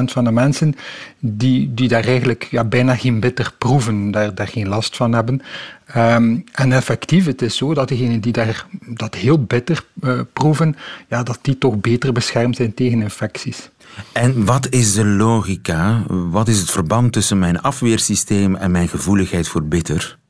van 0.05 0.25
de 0.25 0.31
mensen 0.31 0.75
die, 1.19 1.75
die 1.75 1.89
daar 1.89 2.05
eigenlijk 2.05 2.49
ja, 2.51 2.65
bijna 2.65 2.97
geen 2.97 3.21
bitter 3.21 3.53
proeven, 3.59 4.11
daar, 4.11 4.35
daar 4.35 4.49
geen 4.49 4.69
last 4.69 4.97
van 4.97 5.13
hebben. 5.13 5.43
Um, 5.97 6.45
en 6.53 6.73
effectief, 6.73 7.27
het 7.27 7.43
is 7.43 7.57
zo 7.57 7.75
dat 7.75 7.89
degenen 7.89 8.21
die 8.21 8.33
daar, 8.33 8.67
dat 8.87 9.15
heel 9.15 9.45
bitter 9.45 9.85
uh, 10.01 10.21
proeven, 10.33 10.77
ja, 11.09 11.23
dat 11.23 11.39
die 11.43 11.59
toch 11.59 11.81
beter 11.81 12.13
beschermd 12.13 12.57
zijn 12.57 12.75
tegen 12.75 13.03
infecties. 13.03 13.71
En 14.13 14.45
wat 14.45 14.69
is 14.69 14.95
de 14.95 15.05
logica? 15.05 16.03
Wat 16.07 16.49
is 16.49 16.59
het 16.59 16.71
verband 16.71 17.13
tussen 17.13 17.39
mijn 17.39 17.61
afweersysteem 17.61 18.55
en 18.55 18.71
mijn 18.71 18.89
gevoeligheid 18.89 19.49
voor 19.49 19.63
bitter? 19.65 20.21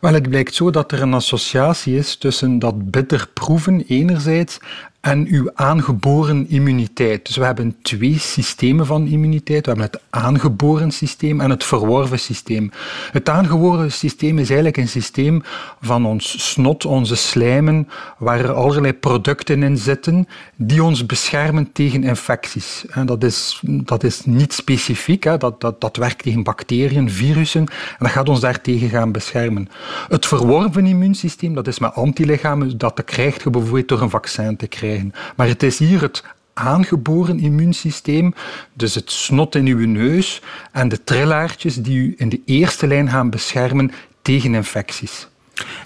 Wel, 0.00 0.14
het 0.14 0.28
blijkt 0.28 0.54
zo 0.54 0.70
dat 0.70 0.92
er 0.92 1.02
een 1.02 1.14
associatie 1.14 1.96
is 1.96 2.16
tussen 2.16 2.58
dat 2.58 2.90
bitter 2.90 3.28
proeven 3.34 3.84
enerzijds 3.86 4.58
en 5.02 5.26
uw 5.26 5.50
aangeboren 5.54 6.48
immuniteit. 6.48 7.26
Dus 7.26 7.36
we 7.36 7.44
hebben 7.44 7.76
twee 7.82 8.18
systemen 8.18 8.86
van 8.86 9.06
immuniteit. 9.06 9.66
We 9.66 9.72
hebben 9.72 9.90
het 9.90 10.00
aangeboren 10.10 10.90
systeem 10.90 11.40
en 11.40 11.50
het 11.50 11.64
verworven 11.64 12.18
systeem. 12.18 12.70
Het 13.12 13.28
aangeboren 13.28 13.92
systeem 13.92 14.38
is 14.38 14.46
eigenlijk 14.46 14.76
een 14.76 14.88
systeem 14.88 15.42
van 15.80 16.06
ons 16.06 16.50
snot, 16.50 16.84
onze 16.84 17.16
slijmen, 17.16 17.88
waar 18.18 18.38
er 18.38 18.52
allerlei 18.52 18.92
producten 18.92 19.62
in 19.62 19.76
zitten 19.76 20.28
die 20.56 20.82
ons 20.82 21.06
beschermen 21.06 21.72
tegen 21.72 22.04
infecties. 22.04 22.84
En 22.90 23.06
dat 23.06 23.24
is, 23.24 23.60
dat 23.62 24.04
is 24.04 24.24
niet 24.24 24.52
specifiek, 24.52 25.24
hè. 25.24 25.36
Dat, 25.36 25.60
dat, 25.60 25.80
dat 25.80 25.96
werkt 25.96 26.22
tegen 26.22 26.42
bacteriën, 26.42 27.10
virussen, 27.10 27.60
en 27.60 27.96
dat 27.98 28.10
gaat 28.10 28.28
ons 28.28 28.40
daartegen 28.40 28.88
gaan 28.88 29.12
beschermen. 29.12 29.68
Het 30.08 30.26
verworven 30.26 30.86
immuunsysteem, 30.86 31.54
dat 31.54 31.66
is 31.66 31.78
met 31.78 31.94
antilichamen, 31.94 32.78
dat 32.78 33.04
krijgt 33.04 33.42
je 33.42 33.50
bijvoorbeeld 33.50 33.88
door 33.88 34.00
een 34.00 34.10
vaccin 34.10 34.56
te 34.56 34.66
krijgen. 34.66 34.91
Maar 35.36 35.46
het 35.46 35.62
is 35.62 35.78
hier 35.78 36.00
het 36.00 36.24
aangeboren 36.54 37.38
immuunsysteem, 37.38 38.34
dus 38.72 38.94
het 38.94 39.10
snot 39.10 39.54
in 39.54 39.66
uw 39.66 39.86
neus 39.86 40.42
en 40.72 40.88
de 40.88 41.04
trillaartjes 41.04 41.74
die 41.74 41.98
u 41.98 42.14
in 42.16 42.28
de 42.28 42.40
eerste 42.44 42.86
lijn 42.86 43.08
gaan 43.08 43.30
beschermen 43.30 43.90
tegen 44.22 44.54
infecties. 44.54 45.28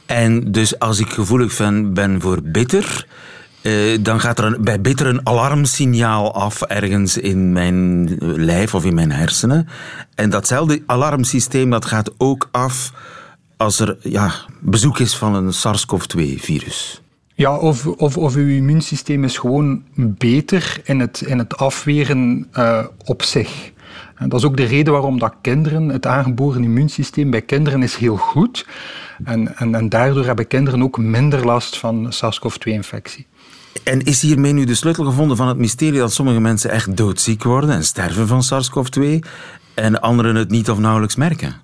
En 0.07 0.53
dus 0.53 0.79
als 0.79 0.99
ik 0.99 1.09
gevoelig 1.09 1.57
ben, 1.93 2.21
voor 2.21 2.43
bitter, 2.43 3.07
eh, 3.63 3.73
dan 4.01 4.21
gaat 4.21 4.39
er 4.39 4.61
bij 4.61 4.81
bitter 4.81 5.07
een 5.07 5.27
alarmsignaal 5.27 6.35
af 6.35 6.63
ergens 6.63 7.17
in 7.17 7.53
mijn 7.53 8.09
lijf 8.21 8.75
of 8.75 8.85
in 8.85 8.95
mijn 8.95 9.13
hersenen. 9.13 9.69
En 10.15 10.31
datzelfde 10.31 10.83
alarmsysteem 10.87 11.71
dat 11.71 11.85
gaat 11.85 12.11
ook 12.17 12.49
af 12.51 12.93
als 13.57 13.81
er 13.81 13.97
ja, 14.01 14.33
bezoek 14.61 14.99
is 14.99 15.17
van 15.17 15.35
een 15.35 15.53
SARS-CoV-2-virus. 15.53 17.01
Ja, 17.38 17.57
of, 17.57 17.87
of, 17.87 18.16
of 18.16 18.35
uw 18.35 18.49
immuunsysteem 18.49 19.25
is 19.25 19.38
gewoon 19.38 19.83
beter 19.95 20.81
in 20.85 21.00
het, 21.00 21.21
in 21.21 21.38
het 21.38 21.57
afweren 21.57 22.49
uh, 22.59 22.85
op 23.05 23.23
zich. 23.23 23.73
En 24.14 24.28
dat 24.28 24.38
is 24.40 24.47
ook 24.47 24.57
de 24.57 24.64
reden 24.64 24.93
waarom 24.93 25.19
dat 25.19 25.35
kinderen, 25.40 25.88
het 25.88 26.07
aangeboren 26.07 26.62
immuunsysteem 26.62 27.31
bij 27.31 27.43
kinderen 27.43 27.83
is 27.83 27.97
heel 27.97 28.16
goed. 28.16 28.66
En, 29.25 29.57
en, 29.57 29.75
en 29.75 29.88
daardoor 29.88 30.25
hebben 30.25 30.47
kinderen 30.47 30.83
ook 30.83 30.99
minder 30.99 31.45
last 31.45 31.78
van 31.78 32.12
SARS-CoV-2-infectie. 32.12 33.26
En 33.85 34.00
is 34.00 34.23
hiermee 34.23 34.52
nu 34.52 34.64
de 34.64 34.75
sleutel 34.75 35.05
gevonden 35.05 35.37
van 35.37 35.49
het 35.49 35.59
mysterie 35.59 35.99
dat 35.99 36.12
sommige 36.12 36.40
mensen 36.40 36.71
echt 36.71 36.97
doodziek 36.97 37.43
worden 37.43 37.71
en 37.71 37.85
sterven 37.85 38.26
van 38.26 38.43
SARS-CoV-2 38.43 39.19
en 39.75 40.00
anderen 40.00 40.35
het 40.35 40.50
niet 40.50 40.71
of 40.71 40.78
nauwelijks 40.78 41.16
merken? 41.16 41.55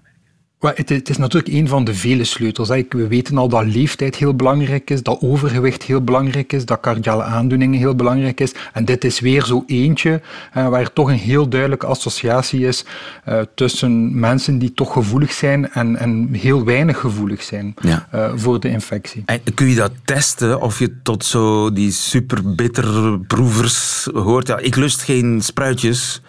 Het, 0.63 0.89
het, 0.89 1.09
is 1.09 1.17
natuurlijk 1.17 1.55
een 1.55 1.69
van 1.69 1.85
de 1.85 1.95
vele 1.95 2.25
sleutels. 2.25 2.69
We 2.69 3.07
weten 3.09 3.39
al 3.39 3.49
dat 3.49 3.65
leeftijd 3.65 4.17
heel 4.17 4.35
belangrijk 4.35 4.91
is, 4.91 5.03
dat 5.03 5.21
overgewicht 5.21 5.83
heel 5.83 6.03
belangrijk 6.03 6.53
is, 6.53 6.65
dat 6.65 6.81
cardiale 6.81 7.23
aandoeningen 7.23 7.79
heel 7.79 7.95
belangrijk 7.95 8.41
is. 8.41 8.53
En 8.73 8.85
dit 8.85 9.05
is 9.05 9.21
weer 9.21 9.45
zo 9.45 9.65
eentje 9.67 10.21
waar 10.53 10.93
toch 10.93 11.09
een 11.09 11.19
heel 11.19 11.49
duidelijke 11.49 11.87
associatie 11.87 12.67
is 12.67 12.85
uh, 13.29 13.41
tussen 13.55 14.21
mensen 14.21 14.59
die 14.59 14.73
toch 14.73 14.93
gevoelig 14.93 15.33
zijn 15.33 15.71
en, 15.71 15.97
en 15.97 16.29
heel 16.33 16.65
weinig 16.65 16.99
gevoelig 16.99 17.43
zijn 17.43 17.75
ja. 17.81 18.09
uh, 18.15 18.33
voor 18.35 18.61
de 18.61 18.69
infectie. 18.69 19.23
En 19.27 19.41
kun 19.55 19.69
je 19.69 19.75
dat 19.75 19.93
testen 20.05 20.61
of 20.61 20.79
je 20.79 21.03
tot 21.03 21.25
zo 21.25 21.73
die 21.73 21.91
super 21.91 22.55
bitter 22.55 23.19
proevers 23.21 24.09
hoort? 24.13 24.47
Ja, 24.47 24.59
ik 24.59 24.77
lust 24.77 25.03
geen 25.03 25.41
spruitjes. 25.41 26.23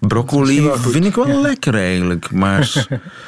Broccoli 0.00 0.70
vind 0.74 1.04
ik 1.04 1.14
wel 1.14 1.40
lekker 1.40 1.74
eigenlijk, 1.74 2.30
maar... 2.30 2.86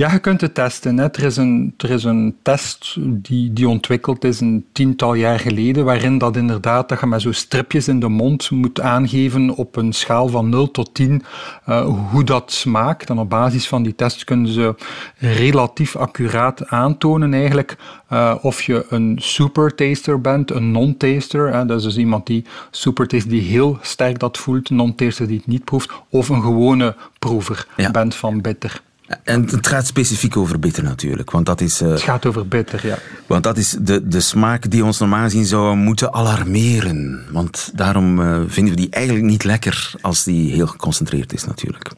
Ja, 0.00 0.12
je 0.12 0.18
kunt 0.18 0.40
het 0.40 0.54
testen. 0.54 0.98
Hè. 0.98 1.04
Er, 1.04 1.22
is 1.22 1.36
een, 1.36 1.74
er 1.76 1.90
is 1.90 2.04
een 2.04 2.36
test 2.42 2.96
die, 3.00 3.52
die 3.52 3.68
ontwikkeld 3.68 4.24
is 4.24 4.40
een 4.40 4.64
tiental 4.72 5.14
jaar 5.14 5.38
geleden, 5.38 5.84
waarin 5.84 6.18
dat 6.18 6.36
inderdaad 6.36 6.88
dat 6.88 7.00
je 7.00 7.06
met 7.06 7.22
zo 7.22 7.32
stripjes 7.32 7.88
in 7.88 8.00
de 8.00 8.08
mond 8.08 8.50
moet 8.50 8.80
aangeven 8.80 9.54
op 9.54 9.76
een 9.76 9.92
schaal 9.92 10.28
van 10.28 10.48
0 10.48 10.70
tot 10.70 10.94
10 10.94 11.22
uh, 11.68 11.86
hoe 12.10 12.24
dat 12.24 12.52
smaakt. 12.52 13.10
En 13.10 13.18
op 13.18 13.30
basis 13.30 13.68
van 13.68 13.82
die 13.82 13.94
test 13.94 14.24
kunnen 14.24 14.48
ze 14.48 14.74
relatief 15.18 15.96
accuraat 15.96 16.66
aantonen 16.66 17.34
eigenlijk 17.34 17.76
uh, 18.12 18.34
of 18.40 18.62
je 18.62 18.86
een 18.88 19.18
super 19.20 19.74
taster 19.74 20.20
bent, 20.20 20.50
een 20.50 20.70
non-taster. 20.70 21.66
Dat 21.66 21.78
is 21.78 21.84
dus 21.84 21.96
iemand 21.96 22.26
die 22.26 22.44
super 22.70 23.06
taster 23.06 23.30
die 23.30 23.42
heel 23.42 23.78
sterk 23.80 24.18
dat 24.18 24.38
voelt, 24.38 24.70
non-taster 24.70 25.26
die 25.26 25.36
het 25.36 25.46
niet 25.46 25.64
proeft, 25.64 25.90
of 26.08 26.28
een 26.28 26.42
gewone 26.42 26.96
proever 27.18 27.66
ja. 27.76 27.90
bent 27.90 28.14
van 28.14 28.40
bitter. 28.40 28.82
En 29.22 29.44
het 29.50 29.66
gaat 29.66 29.86
specifiek 29.86 30.36
over 30.36 30.58
bitter 30.58 30.82
natuurlijk. 30.82 31.30
Want 31.30 31.46
dat 31.46 31.60
is, 31.60 31.82
uh, 31.82 31.90
het 31.90 32.00
gaat 32.00 32.26
over 32.26 32.48
bitter, 32.48 32.86
ja. 32.86 32.98
Want 33.26 33.42
dat 33.42 33.56
is 33.56 33.76
de, 33.80 34.08
de 34.08 34.20
smaak 34.20 34.70
die 34.70 34.84
ons 34.84 34.98
normaal 34.98 35.22
gezien 35.22 35.44
zou 35.44 35.76
moeten 35.76 36.12
alarmeren. 36.12 37.24
Want 37.30 37.70
daarom 37.74 38.20
uh, 38.20 38.40
vinden 38.46 38.74
we 38.74 38.80
die 38.80 38.90
eigenlijk 38.90 39.24
niet 39.24 39.44
lekker 39.44 39.92
als 40.00 40.24
die 40.24 40.52
heel 40.52 40.66
geconcentreerd 40.66 41.32
is 41.32 41.44
natuurlijk. 41.44 41.90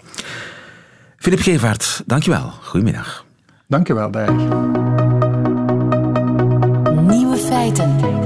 Filip 1.17 1.41
Gevaert, 1.41 2.03
dankjewel. 2.07 2.53
Goedemiddag. 2.63 3.25
Dankjewel, 3.67 4.11
Dijk. 4.11 4.31
Nieuwe 7.01 7.37
feiten. 7.37 8.22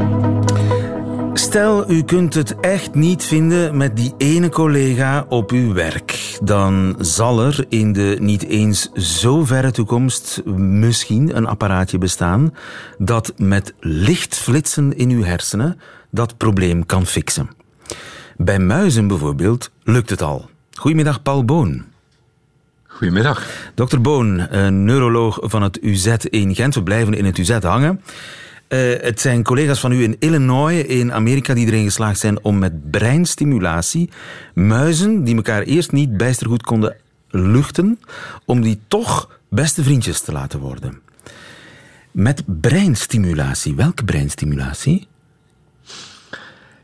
Stel, 1.38 1.90
u 1.90 2.02
kunt 2.02 2.34
het 2.34 2.60
echt 2.60 2.94
niet 2.94 3.24
vinden 3.24 3.76
met 3.76 3.96
die 3.96 4.14
ene 4.18 4.48
collega 4.48 5.26
op 5.28 5.50
uw 5.50 5.72
werk. 5.72 6.38
Dan 6.42 6.96
zal 6.98 7.40
er 7.40 7.64
in 7.68 7.92
de 7.92 8.16
niet 8.20 8.44
eens 8.44 8.92
zo 8.92 9.44
verre 9.44 9.70
toekomst 9.70 10.42
misschien 10.56 11.36
een 11.36 11.46
apparaatje 11.46 11.98
bestaan 11.98 12.54
dat 12.98 13.32
met 13.36 13.74
lichtflitsen 13.80 14.96
in 14.96 15.10
uw 15.10 15.22
hersenen 15.22 15.80
dat 16.10 16.36
probleem 16.36 16.86
kan 16.86 17.06
fixen. 17.06 17.50
Bij 18.36 18.58
muizen 18.58 19.08
bijvoorbeeld 19.08 19.70
lukt 19.82 20.10
het 20.10 20.22
al. 20.22 20.50
Goedemiddag, 20.72 21.22
Paul 21.22 21.44
Boon. 21.44 21.84
Goedemiddag. 22.86 23.46
Dokter 23.74 24.00
Boon, 24.00 24.36
neuroloog 24.84 25.38
van 25.42 25.62
het 25.62 25.82
UZ 25.82 26.06
in 26.06 26.54
Gent. 26.54 26.74
We 26.74 26.82
blijven 26.82 27.14
in 27.14 27.24
het 27.24 27.38
UZ 27.38 27.58
hangen. 27.60 28.00
Uh, 28.68 29.00
het 29.00 29.20
zijn 29.20 29.42
collega's 29.42 29.80
van 29.80 29.92
u 29.92 30.02
in 30.02 30.16
Illinois, 30.18 30.84
in 30.84 31.12
Amerika, 31.12 31.54
die 31.54 31.66
erin 31.66 31.84
geslaagd 31.84 32.18
zijn 32.18 32.44
om 32.44 32.58
met 32.58 32.90
breinstimulatie 32.90 34.10
muizen, 34.54 35.24
die 35.24 35.36
elkaar 35.36 35.62
eerst 35.62 35.92
niet 35.92 36.16
bijster 36.16 36.46
goed 36.46 36.62
konden 36.62 36.96
luchten, 37.30 38.00
om 38.44 38.62
die 38.62 38.80
toch 38.88 39.38
beste 39.48 39.82
vriendjes 39.82 40.20
te 40.20 40.32
laten 40.32 40.60
worden. 40.60 41.00
Met 42.10 42.42
breinstimulatie. 42.46 43.74
Welke 43.74 44.04
breinstimulatie? 44.04 45.06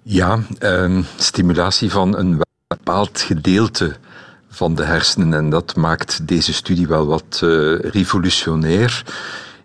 Ja, 0.03 0.39
uh, 0.61 0.99
stimulatie 1.17 1.91
van 1.91 2.17
een 2.17 2.41
bepaald 2.67 3.21
gedeelte 3.21 3.97
van 4.49 4.75
de 4.75 4.85
hersenen. 4.85 5.35
En 5.35 5.51
dat 5.51 5.77
maakt 5.77 6.29
deze 6.29 6.53
studie 6.53 6.87
wel 6.87 7.07
wat 7.07 7.41
uh, 7.45 7.79
revolutionair. 7.79 9.05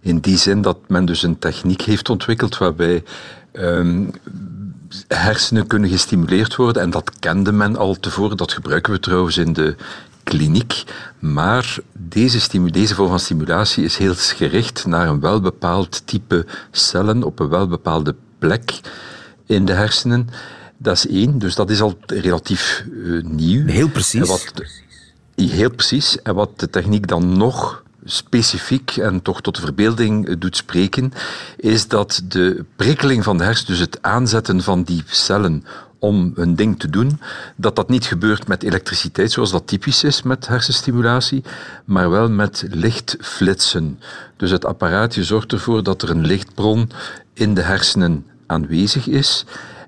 In 0.08 0.20
die 0.20 0.38
zin 0.38 0.62
dat 0.62 0.78
men 0.88 1.06
dus 1.06 1.24
een 1.24 1.40
techniek 1.40 1.82
heeft 1.82 2.10
ontwikkeld 2.10 2.58
waarbij 2.58 3.04
um, 3.54 4.12
hersenen 5.08 5.68
kunnen 5.68 5.90
gestimuleerd 5.90 6.56
worden. 6.56 6.82
En 6.82 6.90
dat 6.90 7.20
kende 7.20 7.52
men 7.52 7.76
al 7.76 8.00
tevoren. 8.00 8.38
Dat 8.38 8.54
gebruiken 8.54 8.94
we 8.94 9.00
trouwens 9.00 9.38
in 9.38 9.54
de 9.54 9.76
kliniek. 10.24 10.84
Maar 11.20 11.78
deze, 11.94 12.60
deze 12.72 12.96
vorm 12.96 13.10
van 13.10 13.20
stimulatie 13.20 13.84
is 13.84 13.98
heel 13.98 14.14
gericht 14.16 14.86
naar 14.86 15.08
een 15.08 15.20
welbepaald 15.20 16.08
type 16.08 16.46
cellen 16.72 17.24
op 17.24 17.40
een 17.40 17.50
welbepaalde 17.50 18.16
plek 18.40 18.80
in 19.46 19.66
de 19.66 19.74
hersenen. 19.74 20.30
Dat 20.78 20.96
is 20.96 21.08
één, 21.08 21.40
dus 21.40 21.56
dat 21.56 21.70
is 21.70 21.82
al 21.82 21.98
relatief 22.06 22.86
uh, 22.90 23.24
nieuw. 23.24 23.66
Heel 23.66 23.90
precies. 23.90 24.28
Wat, 24.28 24.54
heel 25.36 25.72
precies. 25.72 26.22
En 26.22 26.36
wat 26.36 26.60
de 26.60 26.70
techniek 26.70 27.08
dan 27.08 27.38
nog 27.38 27.86
specifiek 28.08 28.98
en 28.98 29.22
toch 29.22 29.42
tot 29.42 29.56
de 29.56 29.62
verbeelding 29.62 30.38
doet 30.38 30.58
spreken, 30.58 31.14
is 31.58 31.88
dat 31.88 32.22
de 32.28 32.66
prikkeling 32.76 33.24
van 33.24 33.38
de 33.38 33.44
hersenen, 33.44 33.72
dus 33.72 33.80
het 33.80 34.02
aanzetten 34.02 34.62
van 34.62 34.84
die 34.84 35.04
cellen 35.06 35.64
om 36.00 36.32
een 36.36 36.56
ding 36.56 36.80
te 36.80 36.90
doen, 36.90 37.20
dat 37.56 37.76
dat 37.76 37.90
niet 37.90 38.06
gebeurt 38.06 38.48
met 38.48 38.64
elektriciteit, 38.64 39.32
zoals 39.32 39.52
dat 39.52 39.68
typisch 39.68 40.04
is 40.04 40.24
met 40.24 40.48
hersenstimulatie, 40.48 41.44
maar 41.86 42.10
wel 42.10 42.30
met 42.30 42.66
lichtflitsen. 42.70 44.00
Dus 44.38 44.52
het 44.52 44.66
apparaatje 44.66 45.24
zorgt 45.24 45.52
ervoor 45.52 45.84
dat 45.84 46.02
er 46.02 46.10
een 46.10 46.26
lichtbron 46.26 46.90
in 47.34 47.54
de 47.54 47.62
hersenen 47.62 48.26
aanwezig 48.46 49.08
is 49.08 49.46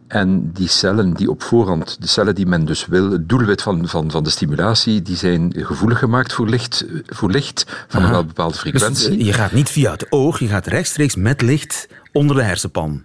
en 0.09 0.51
die 0.51 0.67
cellen 0.67 1.13
die 1.13 1.29
op 1.29 1.43
voorhand, 1.43 2.01
de 2.01 2.07
cellen 2.07 2.35
die 2.35 2.45
men 2.45 2.65
dus 2.65 2.85
wil, 2.85 3.11
het 3.11 3.29
doelwit 3.29 3.61
van, 3.61 3.87
van, 3.87 4.11
van 4.11 4.23
de 4.23 4.29
stimulatie, 4.29 5.01
die 5.01 5.15
zijn 5.15 5.53
gevoelig 5.57 5.99
gemaakt 5.99 6.33
voor 6.33 6.47
licht, 6.47 6.85
voor 7.05 7.31
licht 7.31 7.85
van 7.87 8.03
een 8.03 8.11
wel 8.11 8.25
bepaalde 8.25 8.51
dus, 8.51 8.61
frequentie. 8.61 9.17
Dus 9.17 9.25
je 9.25 9.33
gaat 9.33 9.51
niet 9.51 9.69
via 9.69 9.91
het 9.91 10.05
oog, 10.09 10.39
je 10.39 10.47
gaat 10.47 10.67
rechtstreeks 10.67 11.15
met 11.15 11.41
licht 11.41 11.87
onder 12.11 12.35
de 12.35 12.43
hersenpan. 12.43 13.03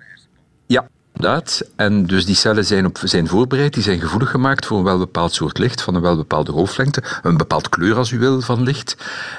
Ja, 0.67 0.89
inderdaad. 1.13 1.63
En 1.77 2.07
dus 2.07 2.27
die 2.27 2.35
cellen 2.35 2.65
zijn, 2.65 2.87
op, 2.87 3.01
zijn 3.03 3.29
voorbereid, 3.29 3.75
die 3.75 3.83
zijn 3.83 4.01
gevoelig 4.01 4.31
gemaakt 4.31 4.67
voor 4.67 4.79
een 4.79 4.85
wel 4.85 4.99
bepaald 4.99 5.33
soort 5.33 5.59
licht, 5.59 5.83
van 5.83 5.95
een 5.95 6.03
wel 6.03 6.17
bepaalde 6.17 6.53
golflengte, 6.53 7.03
een 7.23 7.37
bepaald 7.37 7.69
kleur 7.69 7.97
als 7.97 8.11
u 8.11 8.19
wil 8.19 8.41
van 8.41 8.63
licht. 8.63 8.97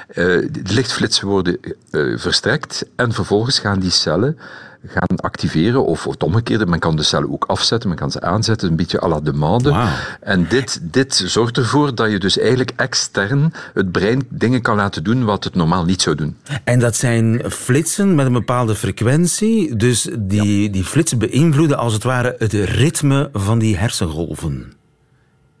Uh, 0.08 0.14
de 0.50 0.72
lichtflitsen 0.72 1.26
worden 1.26 1.58
uh, 1.90 2.18
verstrekt 2.18 2.86
en 2.96 3.12
vervolgens 3.12 3.58
gaan 3.58 3.78
die 3.78 3.90
cellen 3.90 4.38
gaan 4.88 5.16
activeren. 5.20 5.84
Of 5.84 6.04
het 6.04 6.22
omgekeerde, 6.22 6.66
men 6.66 6.78
kan 6.78 6.96
de 6.96 7.02
cellen 7.02 7.32
ook 7.32 7.44
afzetten, 7.44 7.88
men 7.88 7.98
kan 7.98 8.10
ze 8.10 8.20
aanzetten, 8.20 8.68
een 8.68 8.76
beetje 8.76 9.02
à 9.02 9.08
la 9.08 9.20
demande. 9.20 9.88
En 10.20 10.46
dit, 10.48 10.80
dit 10.82 11.22
zorgt 11.26 11.56
ervoor 11.56 11.94
dat 11.94 12.10
je 12.10 12.18
dus 12.18 12.38
eigenlijk 12.38 12.72
extern 12.76 13.52
het 13.74 13.92
brein 13.92 14.26
dingen 14.28 14.62
kan 14.62 14.76
laten 14.76 15.04
doen 15.04 15.24
wat 15.24 15.44
het 15.44 15.54
normaal 15.54 15.84
niet 15.84 16.02
zou 16.02 16.16
doen. 16.16 16.36
En 16.64 16.78
dat 16.78 16.96
zijn 16.96 17.42
flitsen 17.48 18.14
met 18.14 18.26
een 18.26 18.32
bepaalde 18.32 18.74
frequentie, 18.74 19.76
dus 19.76 20.08
die, 20.18 20.70
die 20.70 20.84
flitsen 20.84 21.18
beïnvloeden 21.18 21.78
als 21.78 21.92
het 21.92 22.02
ware 22.02 22.34
het 22.38 22.52
ritme 22.52 23.28
van 23.32 23.58
die 23.58 23.76
hersengolven. 23.76 24.72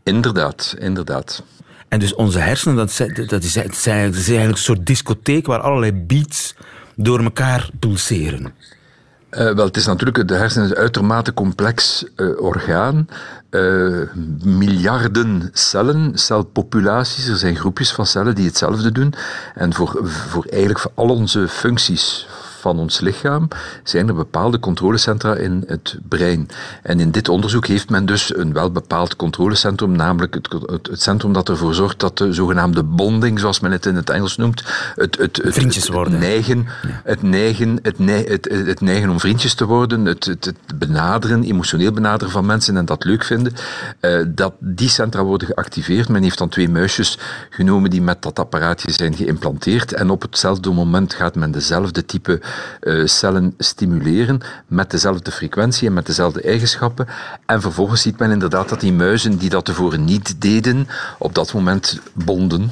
Inderdaad, 0.02 0.74
inderdaad. 0.78 1.42
En 1.88 1.98
dus 1.98 2.14
onze 2.14 2.38
hersenen, 2.38 2.76
dat, 2.76 2.96
dat, 3.26 3.42
is, 3.42 3.52
dat 3.52 3.74
is 3.74 3.86
eigenlijk 3.86 4.48
een 4.48 4.56
soort 4.56 4.86
discotheek 4.86 5.46
waar 5.46 5.60
allerlei 5.60 5.92
beats 5.92 6.54
door 6.96 7.22
elkaar 7.22 7.70
pulseren. 7.78 8.52
Uh, 9.38 9.50
wel, 9.50 9.66
het 9.66 9.76
is 9.76 9.86
natuurlijk, 9.86 10.28
de 10.28 10.34
hersenen 10.34 10.70
een 10.70 10.76
uitermate 10.76 11.34
complex 11.34 12.04
uh, 12.16 12.40
orgaan. 12.40 13.08
Uh, 13.50 14.02
miljarden 14.42 15.50
cellen, 15.52 16.18
celpopulaties, 16.18 17.28
er 17.28 17.36
zijn 17.36 17.56
groepjes 17.56 17.92
van 17.92 18.06
cellen 18.06 18.34
die 18.34 18.46
hetzelfde 18.46 18.92
doen. 18.92 19.14
En 19.54 19.74
voor, 19.74 20.00
voor 20.04 20.44
eigenlijk 20.44 20.80
voor 20.80 20.92
al 20.94 21.08
onze 21.08 21.48
functies, 21.48 22.26
van 22.66 22.78
ons 22.78 23.00
lichaam 23.00 23.48
zijn 23.82 24.08
er 24.08 24.14
bepaalde 24.14 24.58
controlecentra 24.58 25.34
in 25.34 25.64
het 25.66 25.98
brein. 26.08 26.48
En 26.82 27.00
in 27.00 27.10
dit 27.10 27.28
onderzoek 27.28 27.66
heeft 27.66 27.90
men 27.90 28.06
dus 28.06 28.36
een 28.36 28.52
wel 28.52 28.70
bepaald 28.70 29.16
controlecentrum, 29.16 29.92
namelijk 29.92 30.34
het, 30.34 30.48
het, 30.52 30.86
het 30.86 31.02
centrum 31.02 31.32
dat 31.32 31.48
ervoor 31.48 31.74
zorgt 31.74 32.00
dat 32.00 32.18
de 32.18 32.32
zogenaamde 32.32 32.82
bonding, 32.82 33.40
zoals 33.40 33.60
men 33.60 33.72
het 33.72 33.86
in 33.86 33.94
het 33.94 34.10
Engels 34.10 34.36
noemt, 34.36 34.64
het, 34.94 35.18
het, 35.18 35.36
het, 35.36 35.54
vriendjes 35.54 35.88
worden. 35.88 36.18
neigen, 36.18 36.66
het, 37.04 37.22
neigen, 37.22 37.78
het, 37.82 37.98
het, 37.98 38.48
het, 38.66 38.80
neigen 38.80 39.10
om 39.10 39.20
vriendjes 39.20 39.54
te 39.54 39.64
worden, 39.64 40.04
het, 40.04 40.24
het, 40.24 40.52
benaderen, 40.74 41.42
emotioneel 41.42 41.92
benaderen 41.92 42.32
van 42.32 42.46
mensen 42.46 42.76
en 42.76 42.84
dat 42.84 43.04
leuk 43.04 43.24
vinden, 43.24 43.52
uh, 44.00 44.24
dat 44.28 44.52
die 44.58 44.88
centra 44.88 45.22
worden 45.22 45.48
geactiveerd. 45.48 46.08
Men 46.08 46.22
heeft 46.22 46.38
dan 46.38 46.48
twee 46.48 46.68
muisjes 46.68 47.18
genomen 47.50 47.90
die 47.90 48.02
met 48.02 48.22
dat 48.22 48.38
apparaatje 48.38 48.92
zijn 48.92 49.16
geïmplanteerd 49.16 49.92
en 49.92 50.10
op 50.10 50.22
hetzelfde 50.22 50.70
moment 50.70 51.14
gaat 51.14 51.34
men 51.34 51.50
dezelfde 51.50 52.04
type 52.04 52.40
cellen 53.04 53.54
stimuleren 53.58 54.40
met 54.66 54.90
dezelfde 54.90 55.30
frequentie 55.30 55.88
en 55.88 55.94
met 55.94 56.06
dezelfde 56.06 56.40
eigenschappen. 56.40 57.06
En 57.46 57.60
vervolgens 57.60 58.02
ziet 58.02 58.18
men 58.18 58.30
inderdaad 58.30 58.68
dat 58.68 58.80
die 58.80 58.92
muizen 58.92 59.36
die 59.36 59.50
dat 59.50 59.64
tevoren 59.64 60.04
niet 60.04 60.40
deden, 60.40 60.88
op 61.18 61.34
dat 61.34 61.52
moment 61.52 62.00
bonden. 62.12 62.70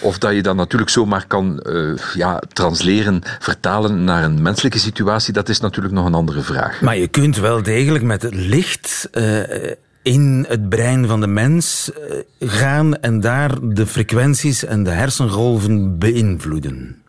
Of 0.00 0.18
dat 0.18 0.34
je 0.34 0.42
dat 0.42 0.56
natuurlijk 0.56 0.90
zomaar 0.90 1.26
kan 1.26 1.62
uh, 1.66 1.98
ja, 2.14 2.42
transleren, 2.52 3.22
vertalen 3.38 4.04
naar 4.04 4.24
een 4.24 4.42
menselijke 4.42 4.78
situatie, 4.78 5.32
dat 5.32 5.48
is 5.48 5.60
natuurlijk 5.60 5.94
nog 5.94 6.06
een 6.06 6.14
andere 6.14 6.40
vraag. 6.40 6.80
Maar 6.80 6.96
je 6.96 7.08
kunt 7.08 7.36
wel 7.36 7.62
degelijk 7.62 8.04
met 8.04 8.22
het 8.22 8.34
licht. 8.34 9.08
Uh 9.12 9.40
in 10.06 10.44
het 10.48 10.68
brein 10.68 11.06
van 11.06 11.20
de 11.20 11.26
mens 11.26 11.90
gaan 12.40 13.00
en 13.00 13.20
daar 13.20 13.50
de 13.62 13.86
frequenties 13.86 14.64
en 14.64 14.82
de 14.82 14.90
hersengolven 14.90 15.98
beïnvloeden. 15.98 17.02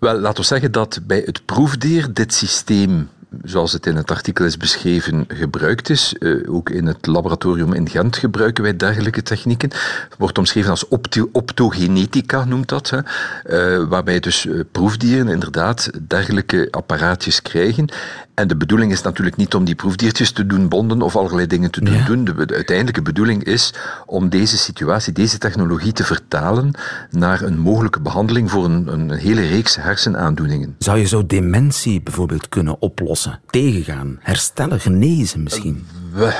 Wel, 0.00 0.18
laten 0.18 0.40
we 0.40 0.46
zeggen 0.46 0.72
dat 0.72 1.00
bij 1.06 1.22
het 1.26 1.44
proefdier 1.44 2.12
dit 2.12 2.34
systeem 2.34 3.08
zoals 3.42 3.72
het 3.72 3.86
in 3.86 3.96
het 3.96 4.10
artikel 4.10 4.44
is 4.44 4.56
beschreven, 4.56 5.24
gebruikt 5.28 5.90
is. 5.90 6.14
Uh, 6.18 6.54
ook 6.54 6.70
in 6.70 6.86
het 6.86 7.06
laboratorium 7.06 7.72
in 7.72 7.88
Gent 7.88 8.16
gebruiken 8.16 8.62
wij 8.62 8.76
dergelijke 8.76 9.22
technieken. 9.22 9.70
Het 10.08 10.18
wordt 10.18 10.38
omschreven 10.38 10.70
als 10.70 10.88
optogenetica, 11.32 12.44
noemt 12.44 12.68
dat. 12.68 12.90
Hè. 12.90 12.98
Uh, 12.98 13.88
waarbij 13.88 14.20
dus 14.20 14.44
uh, 14.44 14.60
proefdieren 14.72 15.28
inderdaad 15.28 15.90
dergelijke 16.08 16.68
apparaatjes 16.70 17.42
krijgen. 17.42 17.88
En 18.40 18.48
de 18.48 18.56
bedoeling 18.56 18.92
is 18.92 19.02
natuurlijk 19.02 19.36
niet 19.36 19.54
om 19.54 19.64
die 19.64 19.74
proefdiertjes 19.74 20.30
te 20.30 20.46
doen 20.46 20.68
bonden 20.68 21.02
of 21.02 21.16
allerlei 21.16 21.46
dingen 21.46 21.70
te 21.70 21.84
doen 21.84 22.04
doen. 22.06 22.24
De, 22.24 22.46
de, 22.46 22.54
uiteindelijke 22.54 23.02
bedoeling 23.02 23.44
is 23.44 23.74
om 24.06 24.28
deze 24.28 24.58
situatie, 24.58 25.12
deze 25.12 25.38
technologie 25.38 25.92
te 25.92 26.04
vertalen 26.04 26.70
naar 27.10 27.42
een 27.42 27.58
mogelijke 27.58 28.00
behandeling 28.00 28.50
voor 28.50 28.64
een, 28.64 28.92
een 28.92 29.10
hele 29.10 29.46
reeks 29.46 29.76
hersenaandoeningen. 29.76 30.74
Zou 30.78 30.98
je 30.98 31.06
zo 31.06 31.26
dementie 31.26 32.02
bijvoorbeeld 32.02 32.48
kunnen 32.48 32.80
oplossen, 32.80 33.40
tegengaan, 33.50 34.18
herstellen, 34.20 34.80
genezen 34.80 35.42
misschien? 35.42 35.86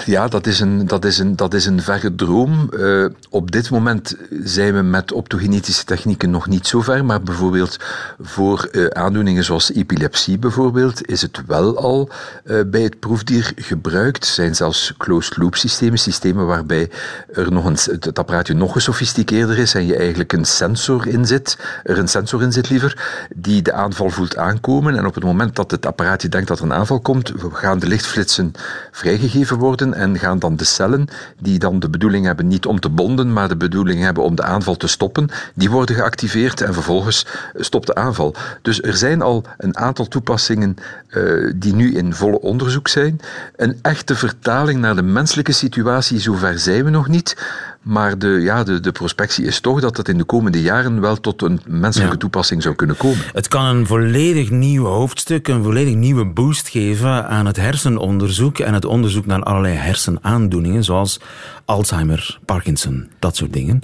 Ja, 0.06 0.28
dat 0.28 0.46
is 0.46 0.60
een, 0.60 0.86
dat 0.86 1.04
is 1.04 1.18
een, 1.18 1.36
dat 1.36 1.54
is 1.54 1.66
een 1.66 1.82
verre 1.82 2.14
droom. 2.14 2.70
Uh, 2.72 3.06
op 3.30 3.50
dit 3.50 3.70
moment 3.70 4.16
zijn 4.44 4.74
we 4.74 4.82
met 4.82 5.12
optogenetische 5.12 5.84
technieken 5.84 6.30
nog 6.30 6.46
niet 6.46 6.66
zo 6.66 6.80
ver, 6.80 7.04
maar 7.04 7.22
bijvoorbeeld 7.22 7.76
voor 8.20 8.68
uh, 8.72 8.86
aandoeningen 8.86 9.44
zoals 9.44 9.72
epilepsie 9.72 10.38
bijvoorbeeld, 10.38 11.06
is 11.08 11.22
het 11.22 11.42
wel 11.46 11.78
al 11.78 12.08
uh, 12.44 12.60
bij 12.66 12.82
het 12.82 12.98
proefdier 12.98 13.52
gebruikt. 13.56 14.24
Er 14.24 14.30
zijn 14.30 14.54
zelfs 14.54 14.94
closed-loop 14.98 15.56
systemen, 15.56 15.98
systemen 15.98 16.46
waarbij 16.46 16.90
er 17.32 17.52
nog 17.52 17.64
een, 17.64 17.78
het 18.00 18.18
apparaatje 18.18 18.54
nog 18.54 18.72
gesofisticeerder 18.72 19.58
is 19.58 19.74
en 19.74 19.86
je 19.86 19.96
eigenlijk 19.96 20.32
een 20.32 20.44
sensor 20.44 21.06
in 21.06 21.26
zit, 21.26 21.58
er 21.82 21.98
een 21.98 22.08
sensor 22.08 22.42
in 22.42 22.52
zit 22.52 22.70
liever, 22.70 23.26
die 23.36 23.62
de 23.62 23.72
aanval 23.72 24.10
voelt 24.10 24.36
aankomen. 24.36 24.96
En 24.96 25.06
op 25.06 25.14
het 25.14 25.24
moment 25.24 25.56
dat 25.56 25.70
het 25.70 25.86
apparaatje 25.86 26.28
denkt 26.28 26.48
dat 26.48 26.58
er 26.58 26.64
een 26.64 26.72
aanval 26.72 27.00
komt, 27.00 27.32
gaan 27.52 27.78
de 27.78 27.86
lichtflitsen 27.86 28.52
vrijgegeven 28.90 29.58
worden 29.60 29.94
en 29.94 30.18
gaan 30.18 30.38
dan 30.38 30.56
de 30.56 30.64
cellen, 30.64 31.08
die 31.38 31.58
dan 31.58 31.80
de 31.80 31.90
bedoeling 31.90 32.26
hebben 32.26 32.48
niet 32.48 32.66
om 32.66 32.80
te 32.80 32.88
bonden, 32.88 33.32
maar 33.32 33.48
de 33.48 33.56
bedoeling 33.56 34.00
hebben 34.00 34.22
om 34.22 34.34
de 34.34 34.42
aanval 34.42 34.76
te 34.76 34.86
stoppen, 34.86 35.28
die 35.54 35.70
worden 35.70 35.96
geactiveerd 35.96 36.60
en 36.60 36.74
vervolgens 36.74 37.26
stopt 37.54 37.86
de 37.86 37.94
aanval. 37.94 38.34
Dus 38.62 38.82
er 38.82 38.96
zijn 38.96 39.22
al 39.22 39.44
een 39.56 39.76
aantal 39.76 40.08
toepassingen 40.08 40.76
uh, 41.10 41.52
die 41.56 41.74
nu 41.74 41.94
in 41.94 42.14
volle 42.14 42.40
onderzoek 42.40 42.88
zijn. 42.88 43.20
Een 43.56 43.78
echte 43.82 44.14
vertaling 44.14 44.80
naar 44.80 44.96
de 44.96 45.02
menselijke 45.02 45.52
situatie, 45.52 46.18
zover 46.20 46.58
zijn 46.58 46.84
we 46.84 46.90
nog 46.90 47.08
niet. 47.08 47.36
Maar 47.82 48.18
de, 48.18 48.28
ja, 48.28 48.64
de, 48.64 48.80
de 48.80 48.92
prospectie 48.92 49.44
is 49.44 49.60
toch 49.60 49.80
dat 49.80 49.96
het 49.96 50.08
in 50.08 50.18
de 50.18 50.24
komende 50.24 50.62
jaren 50.62 51.00
wel 51.00 51.20
tot 51.20 51.42
een 51.42 51.60
menselijke 51.66 52.16
toepassing 52.16 52.62
zou 52.62 52.74
kunnen 52.74 52.96
komen. 52.96 53.24
Het 53.32 53.48
kan 53.48 53.64
een 53.64 53.86
volledig 53.86 54.50
nieuw 54.50 54.84
hoofdstuk, 54.84 55.48
een 55.48 55.62
volledig 55.62 55.94
nieuwe 55.94 56.24
boost 56.24 56.68
geven 56.68 57.28
aan 57.28 57.46
het 57.46 57.56
hersenonderzoek 57.56 58.58
en 58.58 58.74
het 58.74 58.84
onderzoek 58.84 59.26
naar 59.26 59.42
allerlei 59.42 59.74
hersenaandoeningen, 59.74 60.84
zoals 60.84 61.20
Alzheimer, 61.64 62.38
Parkinson, 62.44 63.10
dat 63.18 63.36
soort 63.36 63.52
dingen. 63.52 63.82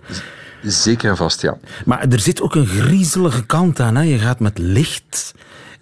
Zeker 0.62 1.10
en 1.10 1.16
vast, 1.16 1.42
ja. 1.42 1.58
Maar 1.84 2.08
er 2.08 2.20
zit 2.20 2.40
ook 2.40 2.54
een 2.54 2.66
griezelige 2.66 3.46
kant 3.46 3.80
aan. 3.80 3.96
Hè? 3.96 4.02
Je 4.02 4.18
gaat 4.18 4.40
met 4.40 4.58
licht 4.58 5.34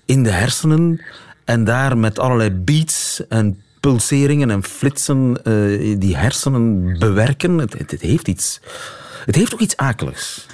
in 0.05 0.23
de 0.23 0.31
hersenen 0.31 1.01
en 1.45 1.65
daar 1.65 1.99
met 1.99 2.19
allerlei 2.19 2.51
beats 2.51 3.23
en 3.29 3.63
pulseringen 3.85 4.51
en 4.51 4.65
flitsen 4.65 5.37
uh, 5.45 5.97
die 5.99 6.17
hersenen 6.17 6.97
bewerken. 6.99 7.59
Het, 7.59 7.79
het, 7.79 7.91
het, 7.91 8.01
heeft 8.01 8.29
iets. 8.29 8.61
Het 9.25 9.35
heeft 9.35 9.55
ook 9.55 9.61
iets 9.61 9.77
akeligs. 9.77 10.47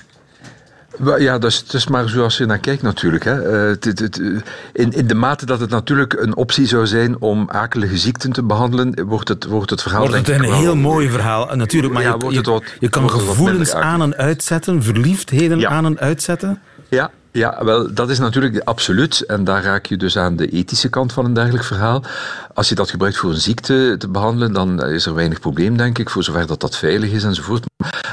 Ja, 1.19 1.38
dat 1.38 1.51
is, 1.51 1.64
dat 1.64 1.75
is 1.75 1.87
maar 1.87 2.09
zoals 2.09 2.37
je 2.37 2.47
naar 2.47 2.59
kijkt 2.59 2.83
natuurlijk. 2.83 3.25
Hè. 3.25 3.69
Uh, 3.69 3.77
het, 3.81 4.21
in, 4.73 4.93
in 4.93 5.07
de 5.07 5.14
mate 5.14 5.47
dat 5.47 5.61
het 5.61 5.71
natuurlijk 5.71 6.12
een 6.12 6.37
optie 6.37 6.66
zou 6.66 6.87
zijn 6.87 7.21
om 7.21 7.51
akelige 7.51 7.99
ziekten 7.99 8.33
te 8.33 8.43
behandelen, 8.43 9.05
wordt 9.07 9.29
het, 9.29 9.45
wordt 9.45 9.71
het 9.71 9.83
verhaal... 9.83 10.01
Wordt 10.01 10.27
het 10.27 10.29
een 10.29 10.53
heel 10.53 10.77
mooi 10.77 11.11
verhaal, 11.11 11.57
natuurlijk. 11.57 11.93
Maar 11.93 12.03
ja, 12.03 12.16
je, 12.19 12.33
je, 12.33 12.43
wat, 12.43 12.62
je, 12.81 12.88
kan 12.88 13.11
gevoelens 13.11 13.75
aan 13.75 14.03
en 14.03 14.16
uitzetten, 14.16 14.83
verliefdheden 14.83 15.59
ja. 15.59 15.69
aan 15.69 15.85
en 15.85 15.99
uitzetten. 15.99 16.61
Ja, 16.88 17.11
ja, 17.33 17.64
wel, 17.64 17.95
dat 17.95 18.11
is 18.11 18.19
natuurlijk 18.19 18.59
absoluut. 18.64 19.21
En 19.21 19.45
daar 19.45 19.62
raak 19.62 19.87
je 19.87 19.97
dus 19.97 20.19
aan 20.19 20.37
de 20.37 20.49
ethische 20.49 20.88
kant 20.88 21.12
van 21.12 21.25
een 21.25 21.35
dergelijk 21.35 21.64
verhaal. 21.64 22.03
Als 22.55 22.69
je 22.69 22.75
dat 22.75 22.90
gebruikt 22.90 23.16
voor 23.16 23.31
een 23.31 23.40
ziekte 23.40 23.95
te 23.99 24.09
behandelen, 24.09 24.53
dan 24.53 24.85
is 24.85 25.07
er 25.07 25.14
weinig 25.14 25.40
probleem, 25.40 25.77
denk 25.77 25.99
ik, 25.99 26.11
voor 26.11 26.23
zover 26.23 26.47
dat 26.47 26.61
dat 26.61 26.77
veilig 26.77 27.11
is 27.11 27.25
enzovoort. 27.25 27.64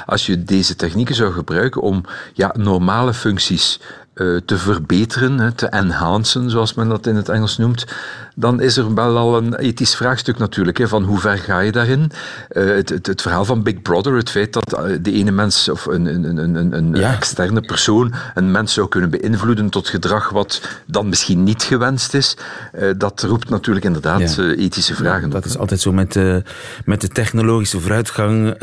Als 0.06 0.26
je 0.26 0.44
deze 0.44 0.76
technieken 0.76 1.16
zou 1.16 1.34
gebruiken 1.34 1.82
om 1.82 2.04
ja, 2.34 2.54
normale 2.58 3.14
functies 3.14 3.80
te 4.46 4.58
verbeteren, 4.58 5.56
te 5.56 5.68
enhancen, 5.68 6.50
zoals 6.50 6.74
men 6.74 6.90
dat 6.90 7.08
in 7.08 7.16
het 7.16 7.30
Engels 7.30 7.58
noemt, 7.58 7.86
dan 8.40 8.62
is 8.62 8.78
er 8.78 8.94
wel 8.94 9.18
al 9.18 9.38
een 9.38 9.56
ethisch 9.56 9.96
vraagstuk 9.96 10.38
natuurlijk. 10.38 10.78
Hè, 10.78 10.88
van 10.88 11.04
hoe 11.04 11.20
ver 11.20 11.38
ga 11.38 11.60
je 11.60 11.72
daarin? 11.72 12.12
Uh, 12.52 12.76
het, 12.76 12.90
het, 12.90 13.08
het, 13.08 13.22
verhaal 13.22 13.46
van 13.46 13.64
Big 13.64 13.82
Brother, 13.82 14.16
het 14.16 14.30
feit 14.30 14.54
dat 14.54 14.80
uh, 14.80 14.98
de 15.02 15.12
ene 15.12 15.32
mens 15.32 15.70
of 15.70 15.86
een, 15.86 16.06
een, 16.06 16.38
een, 16.38 16.74
een 16.78 16.96
ja. 16.96 17.14
externe 17.14 17.62
persoon 17.62 18.14
een 18.34 18.52
mens 18.52 18.74
zou 18.74 18.88
kunnen 18.88 19.10
beïnvloeden 19.10 19.70
tot 19.70 19.88
gedrag 19.88 20.30
wat 20.30 20.62
dan 20.86 21.10
misschien 21.10 21.44
niet 21.44 21.64
gewenst 21.64 22.14
is, 22.14 22.38
dat 22.98 23.22
roept 23.22 23.50
natuurlijk 23.50 23.86
inderdaad 23.86 24.36
ja. 24.36 24.44
ethische 24.44 24.96
vragen. 24.96 25.28
Ja, 25.28 25.34
dat 25.34 25.46
is 25.46 25.58
altijd 25.58 25.82
zo 25.82 25.92
met, 25.92 26.20
met 26.86 27.02
de 27.02 27.08
technologische 27.08 27.80
vooruitgang 27.80 28.58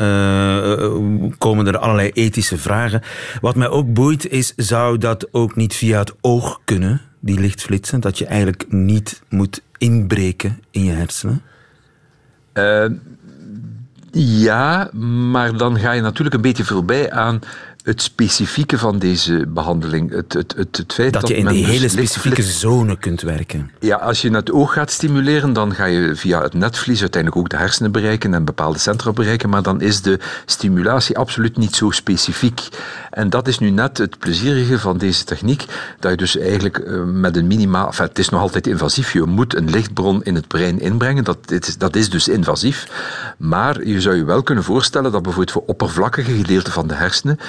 komen 1.37 1.67
er 1.67 1.77
allerlei 1.77 2.09
ethische 2.09 2.57
vragen. 2.57 3.01
Wat 3.41 3.55
mij 3.55 3.69
ook 3.69 3.93
boeit 3.93 4.29
is, 4.29 4.53
zou 4.55 4.97
dat 4.97 5.27
ook 5.31 5.44
niet 5.53 5.75
via 5.75 5.99
het 5.99 6.13
oog 6.21 6.61
kunnen? 6.65 7.01
die 7.25 7.39
lichtflitsen, 7.39 7.99
dat 7.99 8.17
je 8.17 8.25
eigenlijk 8.25 8.65
niet 8.71 9.21
moet 9.29 9.61
inbreken 9.77 10.59
in 10.71 10.83
je 10.83 10.91
hersenen? 10.91 11.41
Uh, 12.53 12.85
ja, 14.11 14.89
maar 15.29 15.57
dan 15.57 15.79
ga 15.79 15.91
je 15.91 16.01
natuurlijk 16.01 16.35
een 16.35 16.41
beetje 16.41 16.65
voorbij 16.65 17.11
aan 17.11 17.39
het 17.85 18.01
specifieke 18.01 18.77
van 18.77 18.99
deze 18.99 19.45
behandeling. 19.47 20.11
Het, 20.11 20.33
het, 20.33 20.53
het, 20.57 20.77
het 20.77 20.93
feit 20.93 21.13
dat, 21.13 21.21
dat 21.21 21.29
je 21.29 21.37
in 21.37 21.47
die 21.47 21.65
hele 21.65 21.87
specifieke 21.87 22.43
zone 22.43 22.97
kunt 22.97 23.21
werken. 23.21 23.71
Ja, 23.79 23.95
als 23.95 24.21
je 24.21 24.31
het 24.31 24.51
oog 24.51 24.73
gaat 24.73 24.91
stimuleren, 24.91 25.53
dan 25.53 25.75
ga 25.75 25.85
je 25.85 26.15
via 26.15 26.41
het 26.41 26.53
netvlies 26.53 27.01
uiteindelijk 27.01 27.41
ook 27.41 27.49
de 27.49 27.57
hersenen 27.57 27.91
bereiken 27.91 28.33
en 28.33 28.45
bepaalde 28.45 28.79
centra 28.79 29.11
bereiken, 29.11 29.49
maar 29.49 29.61
dan 29.61 29.81
is 29.81 30.01
de 30.01 30.19
stimulatie 30.45 31.17
absoluut 31.17 31.57
niet 31.57 31.75
zo 31.75 31.89
specifiek. 31.91 32.67
En 33.11 33.29
dat 33.29 33.47
is 33.47 33.59
nu 33.59 33.69
net 33.69 33.97
het 33.97 34.19
plezierige 34.19 34.79
van 34.79 34.97
deze 34.97 35.23
techniek, 35.23 35.65
dat 35.99 36.11
je 36.11 36.17
dus 36.17 36.37
eigenlijk 36.37 36.77
eh, 36.77 37.03
met 37.03 37.37
een 37.37 37.47
minimaal... 37.47 37.87
Enfin, 37.87 38.05
het 38.05 38.19
is 38.19 38.29
nog 38.29 38.41
altijd 38.41 38.67
invasief, 38.67 39.13
je 39.13 39.23
moet 39.23 39.55
een 39.55 39.69
lichtbron 39.69 40.23
in 40.23 40.35
het 40.35 40.47
brein 40.47 40.79
inbrengen, 40.79 41.23
dat 41.23 41.51
is, 41.51 41.77
dat 41.77 41.95
is 41.95 42.09
dus 42.09 42.27
invasief. 42.27 42.87
Maar 43.37 43.87
je 43.87 44.01
zou 44.01 44.15
je 44.15 44.23
wel 44.23 44.43
kunnen 44.43 44.63
voorstellen 44.63 45.11
dat 45.11 45.21
bijvoorbeeld 45.21 45.51
voor 45.51 45.63
oppervlakkige 45.65 46.31
gedeelten 46.31 46.73
van 46.73 46.87
de 46.87 46.93
hersenen 46.93 47.39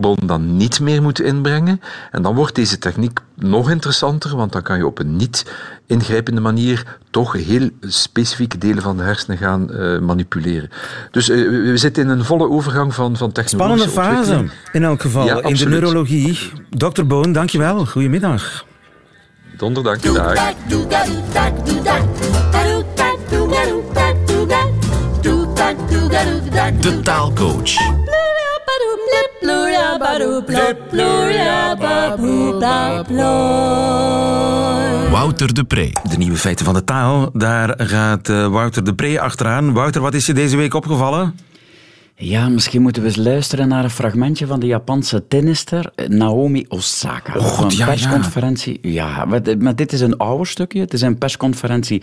bron 0.00 0.18
dan 0.26 0.56
niet 0.56 0.80
meer 0.80 1.02
moet 1.02 1.20
inbrengen. 1.20 1.80
En 2.10 2.22
dan 2.22 2.34
wordt 2.34 2.54
deze 2.54 2.78
techniek 2.78 3.20
nog 3.34 3.70
interessanter, 3.70 4.36
want 4.36 4.52
dan 4.52 4.62
kan 4.62 4.76
je 4.76 4.86
op 4.86 4.98
een 4.98 5.16
niet 5.16 5.52
ingrijpende 5.86 6.40
manier 6.40 6.98
toch 7.10 7.32
heel 7.32 7.70
specifieke 7.80 8.58
delen 8.58 8.82
van 8.82 8.96
de 8.96 9.02
hersenen 9.02 9.38
gaan 9.38 9.68
uh, 9.70 9.98
manipuleren. 9.98 10.70
Dus 11.10 11.28
uh, 11.28 11.70
we 11.70 11.76
zitten 11.76 12.02
in 12.02 12.08
een 12.08 12.24
volle 12.24 12.48
overgang 12.48 12.94
van, 12.94 13.16
van 13.16 13.32
technologische 13.32 13.88
Spannende 13.88 14.24
fase, 14.24 14.44
in 14.72 14.84
elk 14.84 15.00
geval, 15.00 15.26
ja, 15.26 15.42
in 15.42 15.54
de 15.54 15.68
neurologie. 15.68 16.38
Dr. 16.70 17.04
Boon, 17.04 17.32
dankjewel. 17.32 17.86
Goedemiddag. 17.86 18.64
Donderdag, 19.56 19.98
dag. 19.98 20.54
De 26.80 27.00
taalcoach. 27.02 27.74
Wouter 35.10 35.54
de 35.54 35.64
Pre. 35.64 35.92
De 36.08 36.16
nieuwe 36.16 36.36
feiten 36.36 36.64
van 36.64 36.74
de 36.74 36.84
taal, 36.84 37.30
daar 37.32 37.74
gaat 37.76 38.28
Wouter 38.28 38.84
de 38.84 38.94
Pre 38.94 39.20
achteraan. 39.20 39.72
Wouter, 39.72 40.00
wat 40.00 40.14
is 40.14 40.26
je 40.26 40.32
deze 40.32 40.56
week 40.56 40.74
opgevallen? 40.74 41.34
Ja, 42.14 42.48
misschien 42.48 42.82
moeten 42.82 43.02
we 43.02 43.08
eens 43.08 43.16
luisteren 43.16 43.68
naar 43.68 43.84
een 43.84 43.90
fragmentje 43.90 44.46
van 44.46 44.60
de 44.60 44.66
Japanse 44.66 45.26
tennister 45.28 45.92
Naomi 46.06 46.64
Osaka. 46.68 47.38
Oh, 47.38 47.44
God, 47.44 47.72
een 47.72 47.78
ja, 47.78 47.86
persconferentie. 47.86 48.78
Ja, 48.82 48.90
ja 48.90 49.24
maar, 49.58 49.76
dit 49.76 49.92
is 49.92 50.00
een 50.00 50.16
ouder 50.16 50.46
stukje. 50.46 50.80
Het 50.80 50.92
is 50.92 51.00
een 51.00 51.18
persconferentie 51.18 52.02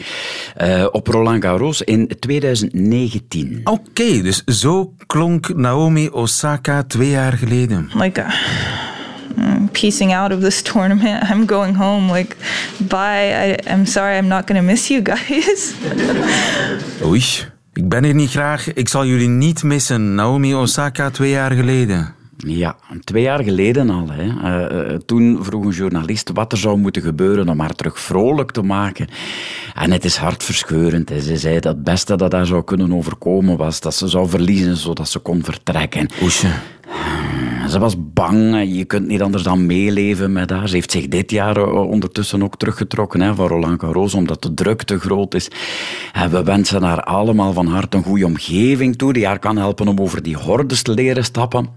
uh, 0.61 0.85
op 0.91 1.07
Roland 1.07 1.43
Garros 1.43 1.81
in 1.81 2.11
2019. 2.19 3.61
Oké, 3.63 3.79
okay, 3.79 4.21
dus 4.21 4.43
zo 4.43 4.93
klonk 5.05 5.55
Naomi 5.55 6.09
Osaka 6.09 6.83
twee 6.83 7.09
jaar 7.09 7.33
geleden. 7.33 7.89
Like 7.93 8.21
a 8.21 8.31
piecing 9.71 10.13
out 10.13 10.31
of 10.31 10.39
this 10.39 10.61
tournament. 10.61 11.29
I'm 11.29 11.47
going 11.47 11.75
home. 11.75 12.11
Like, 12.11 12.35
bye. 12.77 13.31
I, 13.31 13.71
I'm 13.73 13.85
sorry. 13.85 14.17
I'm 14.17 14.27
not 14.27 14.47
going 14.47 14.59
to 14.59 14.65
miss 14.65 14.87
you 14.87 15.01
guys. 15.01 15.73
Oei. 17.03 17.57
Ik 17.79 17.89
ben 17.89 18.03
hier 18.03 18.15
niet 18.15 18.29
graag. 18.29 18.73
Ik 18.73 18.87
zal 18.87 19.05
jullie 19.05 19.27
niet 19.27 19.63
missen. 19.63 20.15
Naomi 20.15 20.55
Osaka 20.55 21.09
twee 21.09 21.29
jaar 21.29 21.51
geleden. 21.51 22.13
Ja, 22.37 22.75
twee 23.03 23.23
jaar 23.23 23.43
geleden 23.43 23.89
al. 23.89 24.07
Hè. 24.11 24.25
Uh, 24.25 24.97
toen 24.97 25.39
vroeg 25.41 25.65
een 25.65 25.71
journalist 25.71 26.29
wat 26.33 26.51
er 26.51 26.57
zou 26.57 26.77
moeten 26.77 27.01
gebeuren 27.01 27.49
om 27.49 27.59
haar 27.59 27.75
terug 27.75 27.99
vrolijk 27.99 28.51
te 28.51 28.61
maken. 28.61 29.07
En 29.73 29.91
het 29.91 30.05
is 30.05 30.15
hartverscheurend. 30.15 31.11
Ze 31.21 31.37
zei 31.37 31.59
dat 31.59 31.75
het 31.75 31.83
beste 31.83 32.15
dat 32.15 32.31
haar 32.31 32.45
zou 32.45 32.63
kunnen 32.63 32.93
overkomen 32.93 33.57
was 33.57 33.79
dat 33.79 33.95
ze 33.95 34.07
zou 34.07 34.29
verliezen 34.29 34.77
zodat 34.77 35.09
ze 35.09 35.19
kon 35.19 35.43
vertrekken. 35.43 36.09
Oesje. 36.21 36.47
Ze 37.69 37.79
was 37.79 37.95
bang, 38.13 38.63
je 38.75 38.85
kunt 38.85 39.07
niet 39.07 39.21
anders 39.21 39.43
dan 39.43 39.65
meeleven 39.65 40.31
met 40.31 40.49
haar. 40.49 40.67
Ze 40.67 40.75
heeft 40.75 40.91
zich 40.91 41.07
dit 41.07 41.31
jaar 41.31 41.57
eh, 41.57 41.89
ondertussen 41.89 42.43
ook 42.43 42.57
teruggetrokken 42.57 43.21
hè, 43.21 43.35
van 43.35 43.47
Roland 43.47 43.79
Garros, 43.79 44.13
omdat 44.13 44.41
de 44.41 44.53
druk 44.53 44.83
te 44.83 44.99
groot 44.99 45.33
is. 45.33 45.51
En 46.13 46.31
we 46.31 46.43
wensen 46.43 46.83
haar 46.83 47.03
allemaal 47.03 47.53
van 47.53 47.67
harte 47.67 47.97
een 47.97 48.03
goede 48.03 48.25
omgeving 48.25 48.95
toe, 48.95 49.13
die 49.13 49.25
haar 49.25 49.39
kan 49.39 49.57
helpen 49.57 49.87
om 49.87 49.99
over 49.99 50.23
die 50.23 50.37
hordes 50.37 50.81
te 50.81 50.93
leren 50.93 51.23
stappen. 51.23 51.69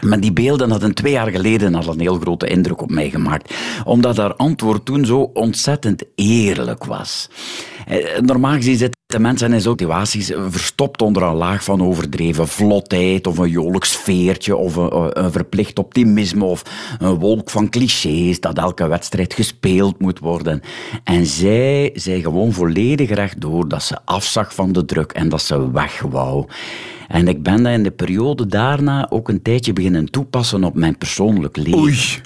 Maar 0.00 0.20
die 0.20 0.32
beelden 0.32 0.70
hadden 0.70 0.94
twee 0.94 1.12
jaar 1.12 1.30
geleden 1.30 1.74
al 1.74 1.88
een 1.88 2.00
heel 2.00 2.18
grote 2.18 2.46
indruk 2.46 2.82
op 2.82 2.90
mij 2.90 3.10
gemaakt. 3.10 3.54
Omdat 3.84 4.16
haar 4.16 4.34
antwoord 4.34 4.84
toen 4.84 5.04
zo 5.04 5.30
ontzettend 5.34 6.04
eerlijk 6.14 6.84
was. 6.84 7.28
Eh, 7.86 8.18
normaal 8.18 8.54
gezien 8.54 8.76
zitten 8.76 8.98
mensen 9.18 9.52
in 9.52 9.60
situaties 9.60 10.32
verstopt 10.48 11.02
onder 11.02 11.22
een 11.22 11.34
laag 11.34 11.64
van 11.64 11.82
overdreven 11.82 12.48
vlotheid 12.48 13.26
of 13.26 13.38
een 13.38 13.50
jolijk 13.50 13.84
sfeertje 13.84 14.56
of 14.56 14.76
een, 14.76 15.24
een 15.24 15.32
verplicht 15.32 15.78
optimisme 15.78 16.44
of 16.44 16.62
een 16.98 17.18
wolk 17.18 17.50
van 17.50 17.68
clichés 17.68 18.40
dat 18.40 18.58
elke 18.58 18.86
wedstrijd 18.86 19.34
gespeeld 19.34 20.00
moet 20.00 20.18
worden. 20.18 20.62
En 21.04 21.26
zij 21.26 21.90
zei 21.94 22.22
gewoon 22.22 22.52
volledig 22.52 23.10
rechtdoor 23.10 23.68
dat 23.68 23.82
ze 23.82 23.98
afzag 24.04 24.54
van 24.54 24.72
de 24.72 24.84
druk 24.84 25.12
en 25.12 25.28
dat 25.28 25.42
ze 25.42 25.70
weg 25.70 26.00
wou. 26.00 26.46
En 27.10 27.28
ik 27.28 27.42
ben 27.42 27.62
dat 27.62 27.72
in 27.72 27.82
de 27.82 27.90
periode 27.90 28.46
daarna 28.46 29.06
ook 29.10 29.28
een 29.28 29.42
tijdje 29.42 29.72
beginnen 29.72 30.10
toepassen 30.10 30.64
op 30.64 30.74
mijn 30.74 30.98
persoonlijk 30.98 31.56
leven. 31.56 31.78
Oei. 31.78 32.20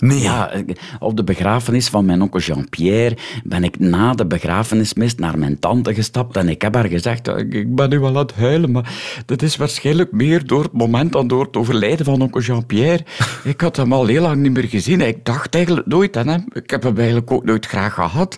Nee. 0.00 0.20
Ja, 0.20 0.52
op 0.98 1.16
de 1.16 1.24
begrafenis 1.24 1.88
van 1.88 2.04
mijn 2.04 2.22
onkel 2.22 2.40
Jean-Pierre 2.40 3.16
ben 3.44 3.64
ik 3.64 3.78
na 3.78 4.12
de 4.12 4.26
begrafenismist 4.26 5.18
naar 5.18 5.38
mijn 5.38 5.58
tante 5.58 5.94
gestapt 5.94 6.36
en 6.36 6.48
ik 6.48 6.62
heb 6.62 6.74
haar 6.74 6.86
gezegd, 6.86 7.28
ik 7.28 7.74
ben 7.74 7.90
nu 7.90 7.98
wel 7.98 8.08
aan 8.08 8.16
het 8.16 8.34
huilen, 8.34 8.70
maar 8.70 8.92
dat 9.26 9.42
is 9.42 9.56
waarschijnlijk 9.56 10.12
meer 10.12 10.46
door 10.46 10.62
het 10.62 10.72
moment 10.72 11.12
dan 11.12 11.28
door 11.28 11.44
het 11.44 11.56
overlijden 11.56 12.04
van 12.04 12.20
onkel 12.20 12.40
Jean-Pierre. 12.40 13.04
Ik 13.44 13.60
had 13.60 13.76
hem 13.76 13.92
al 13.92 14.06
heel 14.06 14.22
lang 14.22 14.42
niet 14.42 14.52
meer 14.52 14.68
gezien. 14.68 15.00
Ik 15.00 15.24
dacht 15.24 15.54
eigenlijk 15.54 15.86
nooit 15.86 16.16
aan 16.16 16.28
hem. 16.28 16.44
Ik 16.52 16.70
heb 16.70 16.82
hem 16.82 16.96
eigenlijk 16.96 17.30
ook 17.30 17.44
nooit 17.44 17.66
graag 17.66 17.94
gehad. 17.94 18.36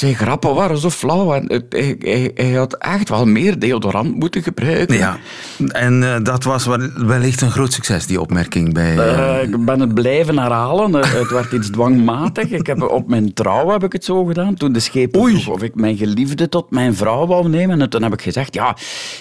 Zijn 0.00 0.14
grappen 0.14 0.54
waren 0.54 0.78
zo 0.78 0.90
flauw 0.90 1.34
en 1.34 1.64
hij, 1.68 1.96
hij, 1.98 2.30
hij 2.34 2.52
had 2.52 2.74
echt 2.74 3.08
wel 3.08 3.26
meer 3.26 3.58
deodorant 3.58 4.14
moeten 4.14 4.42
gebruiken. 4.42 4.96
Ja, 4.96 5.18
en 5.66 6.02
uh, 6.02 6.16
dat 6.22 6.44
was 6.44 6.66
wellicht 6.96 7.40
een 7.40 7.50
groot 7.50 7.72
succes, 7.72 8.06
die 8.06 8.20
opmerking 8.20 8.74
bij... 8.74 8.94
Uh... 8.94 9.04
Uh, 9.04 9.42
ik 9.42 9.64
ben 9.64 9.80
het 9.80 9.94
blijven 9.94 10.38
herhalen. 10.38 10.94
Het 10.94 11.30
werd 11.30 11.52
iets 11.52 11.70
dwangmatig. 11.70 12.50
Ik 12.50 12.66
heb, 12.66 12.82
op 12.82 13.08
mijn 13.08 13.32
trouw 13.34 13.68
heb 13.68 13.84
ik 13.84 13.92
het 13.92 14.04
zo 14.04 14.24
gedaan. 14.24 14.54
Toen 14.54 14.72
de 14.72 14.80
schepen 14.80 15.20
vroeg 15.20 15.48
of 15.48 15.62
ik 15.62 15.74
mijn 15.74 15.96
geliefde 15.96 16.48
tot 16.48 16.70
mijn 16.70 16.94
vrouw 16.94 17.26
wou 17.26 17.48
nemen. 17.48 17.80
En 17.80 17.90
toen 17.90 18.02
heb 18.02 18.12
ik 18.12 18.22
gezegd, 18.22 18.54
ja, 18.54 18.70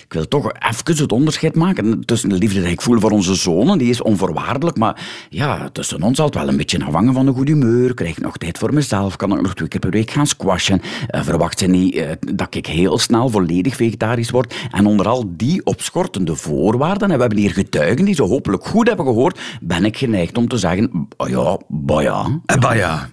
ik 0.03 0.13
wil 0.13 0.27
toch 0.27 0.51
even 0.69 1.01
het 1.01 1.11
onderscheid 1.11 1.55
maken 1.55 2.05
tussen 2.05 2.29
de 2.29 2.35
liefde 2.35 2.61
die 2.61 2.71
ik 2.71 2.81
voel 2.81 2.99
voor 2.99 3.11
onze 3.11 3.35
zonen. 3.35 3.77
Die 3.77 3.89
is 3.89 4.01
onvoorwaardelijk. 4.01 4.77
Maar 4.77 5.01
ja, 5.29 5.69
tussen 5.71 6.01
ons 6.01 6.17
het 6.17 6.33
wel 6.33 6.47
een 6.47 6.57
beetje 6.57 6.85
afhangen 6.85 7.13
van 7.13 7.27
een 7.27 7.35
goed 7.35 7.47
humeur. 7.47 7.93
Krijg 7.93 8.17
ik 8.17 8.23
nog 8.23 8.37
tijd 8.37 8.57
voor 8.57 8.73
mezelf? 8.73 9.15
Kan 9.15 9.31
ik 9.35 9.41
nog 9.41 9.53
twee 9.53 9.67
keer 9.67 9.79
per 9.79 9.89
week 9.89 10.11
gaan 10.11 10.27
squashen? 10.27 10.68
Verwacht 11.07 11.59
ze 11.59 11.65
niet 11.65 12.05
dat 12.35 12.55
ik 12.55 12.65
heel 12.65 12.97
snel 12.97 13.29
volledig 13.29 13.75
vegetarisch 13.75 14.29
word? 14.29 14.55
En 14.71 14.85
onder 14.85 15.07
al 15.07 15.23
die 15.27 15.65
opschortende 15.65 16.35
voorwaarden, 16.35 17.09
en 17.09 17.15
we 17.15 17.21
hebben 17.21 17.39
hier 17.39 17.53
getuigen 17.53 18.05
die 18.05 18.15
ze 18.15 18.23
hopelijk 18.23 18.65
goed 18.65 18.87
hebben 18.87 19.05
gehoord, 19.05 19.39
ben 19.61 19.85
ik 19.85 19.97
geneigd 19.97 20.37
om 20.37 20.47
te 20.47 20.57
zeggen, 20.57 21.07
oh 21.17 21.29
ja, 21.29 21.57
Baja. 21.67 22.41
Baja. 22.59 23.09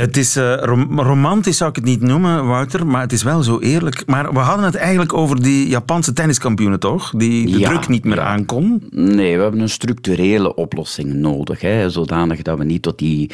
Het 0.00 0.16
is 0.16 0.36
uh, 0.36 0.54
rom 0.56 1.00
romantisch, 1.00 1.56
zou 1.56 1.70
ik 1.70 1.76
het 1.76 1.84
niet 1.84 2.00
noemen, 2.00 2.46
Wouter, 2.46 2.86
maar 2.86 3.00
het 3.00 3.12
is 3.12 3.22
wel 3.22 3.42
zo 3.42 3.58
eerlijk. 3.58 4.02
Maar 4.06 4.32
we 4.32 4.38
hadden 4.38 4.64
het 4.64 4.74
eigenlijk 4.74 5.12
over 5.12 5.42
die 5.42 5.68
Japanse 5.68 6.12
tenniskampioenen, 6.12 6.80
toch? 6.80 7.12
Die 7.16 7.50
de 7.52 7.58
ja, 7.58 7.68
druk 7.68 7.88
niet 7.88 8.04
meer 8.04 8.20
aankon. 8.20 8.82
Nee, 8.90 9.36
we 9.36 9.42
hebben 9.42 9.60
een 9.60 9.68
structurele 9.68 10.54
oplossing 10.54 11.12
nodig. 11.12 11.60
Hè, 11.60 11.90
zodanig 11.90 12.42
dat 12.42 12.58
we 12.58 12.64
niet 12.64 12.82
tot 12.82 12.98
die 12.98 13.30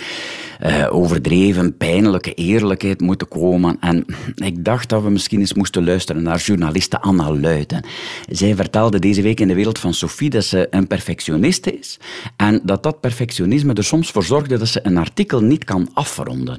uh, 0.67 0.87
overdreven, 0.91 1.77
pijnlijke 1.77 2.35
eerlijkheid 2.35 3.01
moeten 3.01 3.29
komen. 3.29 3.77
En 3.81 4.05
ik 4.35 4.65
dacht 4.65 4.89
dat 4.89 5.03
we 5.03 5.11
misschien 5.11 5.41
eens 5.41 5.55
moesten 5.55 5.85
luisteren 5.85 6.23
naar 6.23 6.39
journaliste 6.39 7.01
Anna 7.01 7.35
Luiten. 7.35 7.85
Zij 8.31 8.55
vertelde 8.55 8.99
deze 8.99 9.23
week 9.23 9.41
in 9.41 9.49
de 9.49 9.55
wereld 9.55 9.79
van 9.79 9.95
Sophie 9.95 10.31
dat 10.31 10.45
ze 10.45 10.67
een 10.71 10.87
perfectioniste 10.87 11.79
is. 11.79 11.99
En 12.37 12.61
dat 12.63 12.83
dat 12.83 13.01
perfectionisme 13.01 13.75
er 13.75 13.85
soms 13.85 14.11
voor 14.11 14.25
zorgde 14.25 14.59
dat 14.59 14.69
ze 14.69 14.81
een 14.83 14.97
artikel 14.97 15.41
niet 15.41 15.65
kan 15.65 15.89
afronden. 15.95 16.56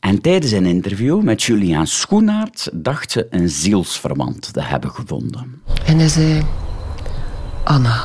En 0.00 0.20
tijdens 0.20 0.52
een 0.52 0.66
interview 0.66 1.22
met 1.22 1.42
Julian 1.42 1.86
Schoenaerts 1.86 2.68
dacht 2.72 3.10
ze 3.10 3.26
een 3.30 3.48
zielsverwant 3.48 4.52
te 4.52 4.62
hebben 4.62 4.90
gevonden. 4.90 5.62
En 5.86 5.98
hij 5.98 6.08
zei: 6.08 6.42
Anna, 7.64 8.04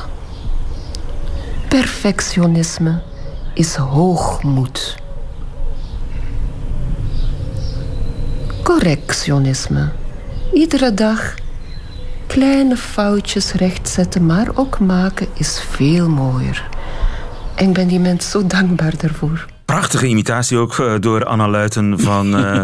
perfectionisme 1.68 3.02
is 3.54 3.76
hoogmoed. 3.76 4.96
Correctionisme. 8.64 9.92
Iedere 10.54 10.94
dag 10.94 11.36
kleine 12.28 12.78
foutjes 12.78 13.52
rechtzetten, 13.52 14.26
maar 14.26 14.48
ook 14.54 14.80
maken 14.80 15.28
is 15.34 15.60
veel 15.70 16.10
mooier. 16.10 16.70
En 17.56 17.68
ik 17.68 17.74
ben 17.74 17.88
die 17.88 18.00
mens 18.00 18.30
zo 18.30 18.48
dankbaar 18.48 18.98
daarvoor. 18.98 19.46
Prachtige 19.66 20.08
imitatie 20.08 20.58
ook 20.58 20.78
uh, 20.78 20.94
door 21.00 21.26
Anna 21.26 21.48
Luiten 21.48 22.00
van 22.00 22.40
uh, 22.40 22.62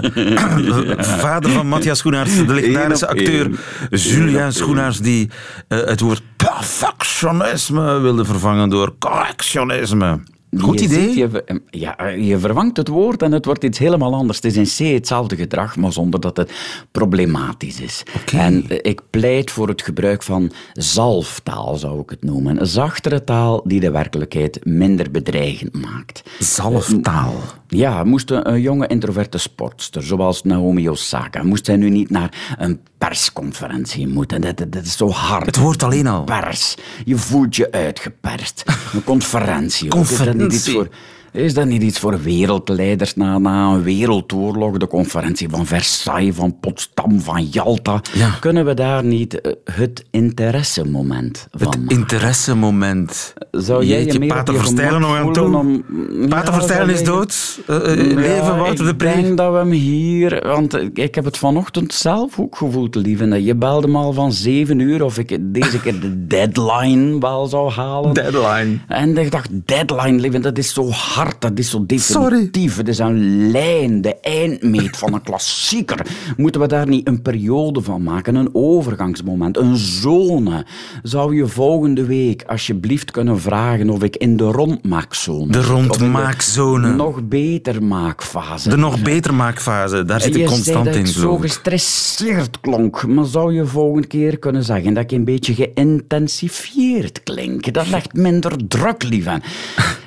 vader 1.23 1.51
van 1.51 1.67
Matthias 1.67 1.97
Schoenaerts, 1.97 2.35
de 2.35 2.53
legendarische 2.53 3.07
acteur 3.07 3.49
Julian 3.89 4.53
Schoenaerts, 4.53 4.99
die 4.99 5.29
uh, 5.67 5.79
het 5.85 5.99
woord 5.99 6.21
perfectionisme 6.35 7.99
wilde 7.99 8.25
vervangen 8.25 8.69
door 8.69 8.93
correctionisme. 8.99 10.19
Goed 10.57 10.79
je 10.79 10.85
idee. 10.85 11.13
Ziet, 11.13 11.15
je, 11.15 11.61
ja, 11.69 12.07
je 12.07 12.39
vervangt 12.39 12.77
het 12.77 12.87
woord 12.87 13.21
en 13.21 13.31
het 13.31 13.45
wordt 13.45 13.63
iets 13.63 13.77
helemaal 13.77 14.13
anders. 14.13 14.37
Het 14.41 14.57
is 14.57 14.79
in 14.81 14.87
C 14.87 14.93
hetzelfde 14.93 15.35
gedrag, 15.35 15.75
maar 15.75 15.93
zonder 15.93 16.19
dat 16.19 16.37
het 16.37 16.51
problematisch 16.91 17.79
is. 17.79 18.03
Okay. 18.21 18.39
En 18.39 18.65
ik 18.67 19.01
pleit 19.09 19.51
voor 19.51 19.67
het 19.67 19.81
gebruik 19.81 20.23
van 20.23 20.51
zalftaal, 20.73 21.75
zou 21.75 22.01
ik 22.01 22.09
het 22.09 22.23
noemen. 22.23 22.59
Een 22.59 22.67
zachtere 22.67 23.23
taal 23.23 23.61
die 23.65 23.79
de 23.79 23.91
werkelijkheid 23.91 24.65
minder 24.65 25.11
bedreigend 25.11 25.73
maakt. 25.81 26.23
Zalftaal? 26.39 27.33
Ja, 27.73 28.03
moest 28.03 28.31
een 28.31 28.61
jonge 28.61 28.87
introverte 28.87 29.37
sportster, 29.37 30.03
zoals 30.03 30.43
Naomi 30.43 30.89
Osaka, 30.89 31.43
moest 31.43 31.65
zij 31.65 31.75
nu 31.75 31.89
niet 31.89 32.09
naar 32.09 32.55
een 32.57 32.79
persconferentie 32.97 34.07
moeten. 34.07 34.41
Dat, 34.41 34.57
dat, 34.57 34.71
dat 34.71 34.83
is 34.83 34.97
zo 34.97 35.09
hard. 35.09 35.45
Het 35.45 35.57
woord 35.57 35.83
alleen 35.83 36.07
al. 36.07 36.23
Pers. 36.23 36.75
Je 37.05 37.17
voelt 37.17 37.55
je 37.55 37.71
uitgeperst. 37.71 38.63
Een 38.93 39.03
conferentie. 39.13 39.89
Conferentie. 39.89 40.41
Niet 40.41 40.53
iets 40.53 40.69
voor, 40.69 40.89
is 41.31 41.53
dat 41.53 41.65
niet 41.65 41.81
iets 41.81 41.99
voor 41.99 42.21
wereldleiders 42.21 43.15
na, 43.15 43.37
na 43.37 43.73
een 43.73 43.83
wereldoorlog? 43.83 44.77
De 44.77 44.87
conferentie 44.87 45.49
van 45.49 45.65
Versailles, 45.65 46.35
van 46.35 46.59
Potsdam, 46.59 47.19
van 47.19 47.45
Jalta. 47.45 48.01
Ja. 48.13 48.29
Kunnen 48.39 48.65
we 48.65 48.73
daar 48.73 49.03
niet 49.03 49.33
uh, 49.33 49.51
het 49.63 50.05
interessemoment 50.11 51.47
van 51.51 51.67
Het 51.67 51.91
interessemoment. 51.91 53.33
Zou 53.51 53.85
jij 53.85 54.05
je 54.05 54.19
meer 54.19 54.27
Pater 54.33 54.55
Verstijlen 54.55 55.01
nog 55.01 55.15
aan 55.15 55.33
toe? 55.33 55.57
Om, 55.57 55.83
Pater 56.29 56.53
ja, 56.53 56.53
Verstijlen 56.53 56.93
is 56.93 57.03
dood. 57.03 57.59
Uh, 57.69 57.75
uh, 57.77 58.15
leven 58.15 58.57
Wouter 58.57 58.85
de 58.85 58.95
Pre. 58.95 59.09
Ik 59.09 59.23
denk 59.23 59.37
dat 59.37 59.51
we 59.51 59.57
hem 59.57 59.71
hier... 59.71 60.41
Want 60.47 60.73
ik 60.93 61.15
heb 61.15 61.25
het 61.25 61.37
vanochtend 61.37 61.93
zelf 61.93 62.39
ook 62.39 62.57
gevoeld, 62.57 62.95
lieve. 62.95 63.43
Je 63.43 63.55
belde 63.55 63.87
me 63.87 63.97
al 63.97 64.13
van 64.13 64.31
zeven 64.31 64.79
uur 64.79 65.03
of 65.03 65.17
ik 65.17 65.37
deze 65.41 65.81
keer 65.81 65.99
de 65.99 66.25
deadline 66.27 67.19
wel 67.19 67.45
zou 67.45 67.71
halen. 67.71 68.13
Deadline. 68.13 68.77
En 68.87 69.17
ik 69.17 69.31
dacht, 69.31 69.49
deadline, 69.65 70.19
lieve, 70.19 70.39
dat 70.39 70.57
is 70.57 70.73
zo 70.73 70.89
hard, 70.89 71.20
dat 71.39 71.59
is 71.59 71.69
zo 71.69 71.85
definitief. 71.85 72.73
Sorry. 72.73 72.77
Het 72.77 72.87
is 72.87 72.97
een 72.99 73.51
lijn, 73.51 74.01
de 74.01 74.19
eindmeet 74.19 74.97
van 74.97 75.13
een 75.13 75.21
klassieker. 75.23 76.05
Moeten 76.37 76.61
we 76.61 76.67
daar 76.67 76.87
niet 76.87 77.07
een 77.07 77.21
periode 77.21 77.81
van 77.81 78.03
maken, 78.03 78.35
een 78.35 78.49
overgangsmoment, 78.53 79.57
een 79.57 79.77
zone? 79.77 80.65
Zou 81.03 81.35
je 81.35 81.47
volgende 81.47 82.05
week 82.05 82.43
alsjeblieft 82.47 83.11
kunnen 83.11 83.39
vragen 83.39 83.89
of 83.89 84.03
ik 84.03 84.15
in 84.15 84.37
de 84.37 84.43
rondmaakzone 84.43 85.51
De 85.51 85.61
rondmaakzone. 85.61 86.93
nog 86.93 87.23
beter 87.27 87.83
maakfase. 87.83 88.69
De 88.69 88.77
nog 88.77 89.01
beter 89.01 89.33
maakfase, 89.33 90.05
daar 90.05 90.21
zit 90.21 90.35
ik 90.35 90.45
constant 90.45 90.85
dat 90.85 90.95
in. 90.95 91.01
ik 91.01 91.07
zo 91.07 91.37
gestresseerd 91.37 92.59
klonk, 92.59 93.07
maar 93.07 93.25
zou 93.25 93.53
je 93.53 93.65
volgende 93.65 94.07
keer 94.07 94.39
kunnen 94.39 94.63
zeggen 94.63 94.93
dat 94.93 95.03
ik 95.03 95.11
een 95.11 95.25
beetje 95.25 95.53
geïntensifieerd 95.53 97.23
klink? 97.23 97.73
Dat 97.73 97.87
legt 97.89 98.13
minder 98.13 98.67
druk, 98.67 99.03
lieve. 99.03 99.41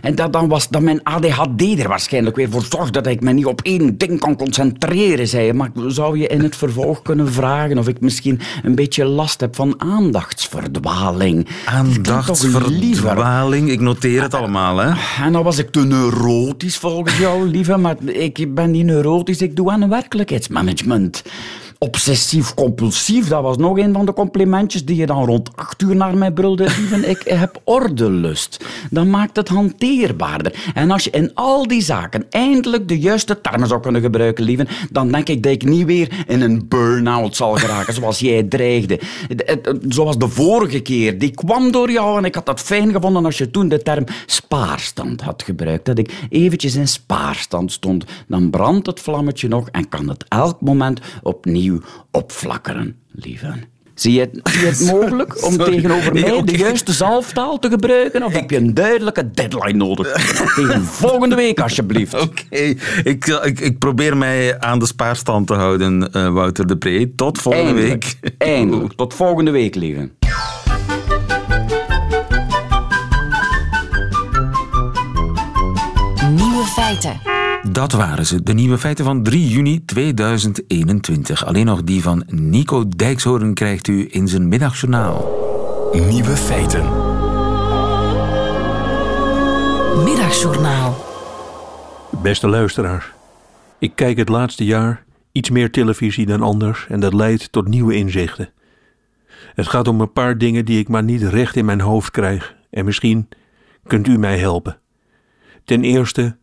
En 0.01 0.15
dat 0.15 0.33
dan 0.33 0.49
was 0.49 0.69
dat 0.69 0.83
mijn 0.83 1.04
ADHD 1.05 1.79
er 1.79 1.89
waarschijnlijk 1.89 2.37
weer 2.37 2.51
voor 2.51 2.67
zorgde 2.71 3.01
dat 3.01 3.13
ik 3.13 3.21
me 3.21 3.33
niet 3.33 3.47
op 3.47 3.61
één 3.63 3.99
ding 3.99 4.21
kan 4.21 4.37
concentreren, 4.37 5.29
zei 5.29 5.47
je. 5.47 5.55
Maar 5.55 5.71
zou 5.87 6.19
je 6.19 6.27
in 6.27 6.41
het 6.41 6.57
vervolg 6.57 7.03
kunnen 7.03 7.33
vragen 7.33 7.79
of 7.79 7.89
ik 7.89 8.01
misschien 8.01 8.41
een 8.63 8.75
beetje 8.75 9.05
last 9.05 9.41
heb 9.41 9.57
van 9.57 9.81
aandachtsverdwaling? 9.81 11.49
Aandachtsverdwaling, 11.65 13.71
ik 13.71 13.81
noteer 13.81 14.23
het 14.23 14.35
allemaal, 14.35 14.77
hè. 14.77 14.93
En 15.25 15.33
dan 15.33 15.43
was 15.43 15.59
ik 15.59 15.71
te 15.71 15.85
neurotisch 15.85 16.77
volgens 16.77 17.19
jou, 17.19 17.49
lieve. 17.49 17.77
Maar 17.77 17.97
ik 18.07 18.55
ben 18.55 18.71
niet 18.71 18.85
neurotisch, 18.85 19.43
ik 19.43 19.57
doe 19.57 19.71
aan 19.71 19.89
werkelijkheidsmanagement. 19.89 21.23
Obsessief-compulsief, 21.85 23.29
dat 23.29 23.43
was 23.43 23.57
nog 23.57 23.79
een 23.79 23.93
van 23.93 24.07
de 24.07 24.13
complimentjes 24.13 24.85
die 24.85 24.97
je 24.97 25.07
dan 25.07 25.25
rond 25.25 25.57
acht 25.57 25.83
uur 25.83 25.97
naar 25.97 26.17
mij 26.17 26.33
brulde. 26.33 26.63
Lieven, 26.63 27.09
ik 27.09 27.23
heb 27.25 27.61
ordelust. 27.65 28.65
Dat 28.91 29.07
maakt 29.07 29.37
het 29.37 29.49
hanteerbaarder. 29.49 30.71
En 30.75 30.91
als 30.91 31.05
je 31.05 31.11
in 31.11 31.31
al 31.35 31.67
die 31.67 31.83
zaken 31.83 32.25
eindelijk 32.31 32.89
de 32.89 32.99
juiste 32.99 33.41
termen 33.41 33.69
zou 33.69 33.81
kunnen 33.81 34.01
gebruiken, 34.01 34.45
lieven, 34.45 34.69
dan 34.91 35.13
denk 35.13 35.29
ik 35.29 35.43
dat 35.43 35.53
ik 35.53 35.65
niet 35.65 35.87
weer 35.87 36.25
in 36.27 36.41
een 36.41 36.69
burn-out 36.69 37.37
zal 37.37 37.55
geraken, 37.55 37.95
zoals 37.95 38.19
jij 38.19 38.43
dreigde. 38.43 39.01
Zoals 39.89 40.19
de 40.19 40.29
vorige 40.29 40.81
keer. 40.81 41.19
Die 41.19 41.31
kwam 41.31 41.73
door 41.73 41.91
jou 41.91 42.19
en 42.19 42.25
ik 42.25 42.35
had 42.35 42.47
dat 42.47 42.61
fijn 42.61 42.93
gevonden 42.93 43.25
als 43.25 43.39
je 43.39 43.51
toen 43.51 43.69
de 43.69 43.83
term 43.83 44.05
spaarstand 44.27 45.21
had 45.21 45.43
gebruikt. 45.43 45.85
Dat 45.85 45.99
ik 45.99 46.27
eventjes 46.29 46.75
in 46.75 46.89
spaarstand 46.89 47.73
stond. 47.73 48.05
Dan 48.29 48.51
brandt 48.51 48.87
het 48.87 49.01
vlammetje 49.01 49.49
nog 49.49 49.69
en 49.69 49.89
kan 49.89 50.09
het 50.09 50.25
elk 50.29 50.61
moment 50.61 51.01
opnieuw 51.23 51.74
opflakkeren, 52.11 52.97
lieve. 53.11 53.55
Zie 53.95 54.13
je, 54.13 54.21
het, 54.21 54.41
zie 54.43 54.61
je 54.61 54.67
het 54.67 54.91
mogelijk 55.01 55.45
om 55.45 55.57
tegenover 55.57 56.13
mij 56.13 56.43
de 56.45 56.57
juiste 56.57 56.93
zalftaal 56.93 57.59
te 57.59 57.69
gebruiken? 57.69 58.23
Of 58.23 58.33
heb 58.33 58.51
je 58.51 58.57
een 58.57 58.75
duidelijke 58.75 59.31
deadline 59.31 59.79
nodig? 59.79 60.13
Tegen 60.57 60.85
volgende 60.85 61.35
week, 61.35 61.61
alsjeblieft. 61.61 62.21
Oké, 62.21 62.57
ik, 63.05 63.27
ik, 63.43 63.61
ik, 63.61 63.79
probeer 63.79 64.17
mij 64.17 64.61
aan 64.61 64.79
de 64.79 64.87
spaarstand 64.87 65.47
te 65.47 65.55
houden, 65.55 66.11
uh, 66.13 66.29
Wouter 66.29 66.67
de 66.67 66.77
Pre. 66.77 67.13
Tot 67.15 67.39
volgende 67.39 67.67
Eindelijk. 67.67 68.17
week. 68.21 68.35
Eindelijk. 68.39 68.93
Tot 69.03 69.15
volgende 69.15 69.51
week, 69.51 69.75
lieve. 69.75 70.11
Nieuwe 76.31 76.65
feiten. 76.65 77.44
Dat 77.69 77.93
waren 77.93 78.27
ze, 78.27 78.43
de 78.43 78.53
nieuwe 78.53 78.79
feiten 78.79 79.05
van 79.05 79.23
3 79.23 79.49
juni 79.49 79.85
2021. 79.85 81.47
Alleen 81.47 81.67
nog 81.67 81.85
die 81.85 82.03
van 82.03 82.25
Nico 82.27 82.89
Dijkshoorn 82.97 83.55
krijgt 83.55 83.89
u 83.89 84.09
in 84.11 84.29
zijn 84.29 84.49
middagjournaal. 84.49 85.43
Nieuwe 85.93 86.37
feiten. 86.37 86.83
Middagjournaal. 90.05 91.05
Beste 92.23 92.49
luisteraars, 92.49 93.11
ik 93.79 93.93
kijk 93.95 94.17
het 94.17 94.29
laatste 94.29 94.65
jaar 94.65 95.05
iets 95.33 95.51
meer 95.51 95.71
televisie 95.71 96.27
dan 96.27 96.43
anders 96.43 96.87
en 96.89 97.01
dat 97.01 97.15
leidt 97.15 97.53
tot 97.53 97.69
nieuwe 97.69 97.95
inzichten. 97.95 98.51
Het 99.55 99.69
gaat 99.69 99.89
om 99.89 100.01
een 100.01 100.13
paar 100.13 100.39
dingen 100.39 100.65
die 100.65 100.79
ik 100.79 100.89
maar 100.89 101.05
niet 101.05 101.23
recht 101.23 101.57
in 101.57 101.65
mijn 101.65 101.81
hoofd 101.81 102.11
krijg 102.11 102.55
en 102.71 102.85
misschien 102.85 103.29
kunt 103.87 104.07
u 104.07 104.19
mij 104.19 104.39
helpen. 104.39 104.79
Ten 105.65 105.85
eerste, 105.85 106.37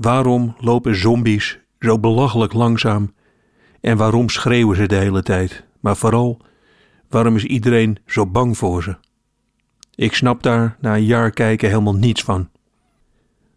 waarom 0.00 0.54
lopen 0.58 0.96
zombies 0.96 1.58
zo 1.80 1.98
belachelijk 1.98 2.52
langzaam 2.52 3.14
en 3.80 3.96
waarom 3.96 4.28
schreeuwen 4.28 4.76
ze 4.76 4.86
de 4.86 4.94
hele 4.94 5.22
tijd? 5.22 5.64
Maar 5.80 5.96
vooral, 5.96 6.40
waarom 7.08 7.36
is 7.36 7.44
iedereen 7.44 7.98
zo 8.06 8.26
bang 8.26 8.58
voor 8.58 8.82
ze? 8.82 8.96
Ik 9.94 10.14
snap 10.14 10.42
daar 10.42 10.76
na 10.80 10.94
een 10.94 11.04
jaar 11.04 11.30
kijken 11.30 11.68
helemaal 11.68 11.94
niets 11.94 12.22
van. 12.22 12.48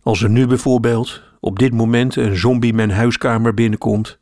Als 0.01 0.21
er 0.21 0.29
nu 0.29 0.47
bijvoorbeeld 0.47 1.21
op 1.39 1.59
dit 1.59 1.73
moment 1.73 2.15
een 2.15 2.37
zombie 2.37 2.73
mijn 2.73 2.91
huiskamer 2.91 3.53
binnenkomt, 3.53 4.19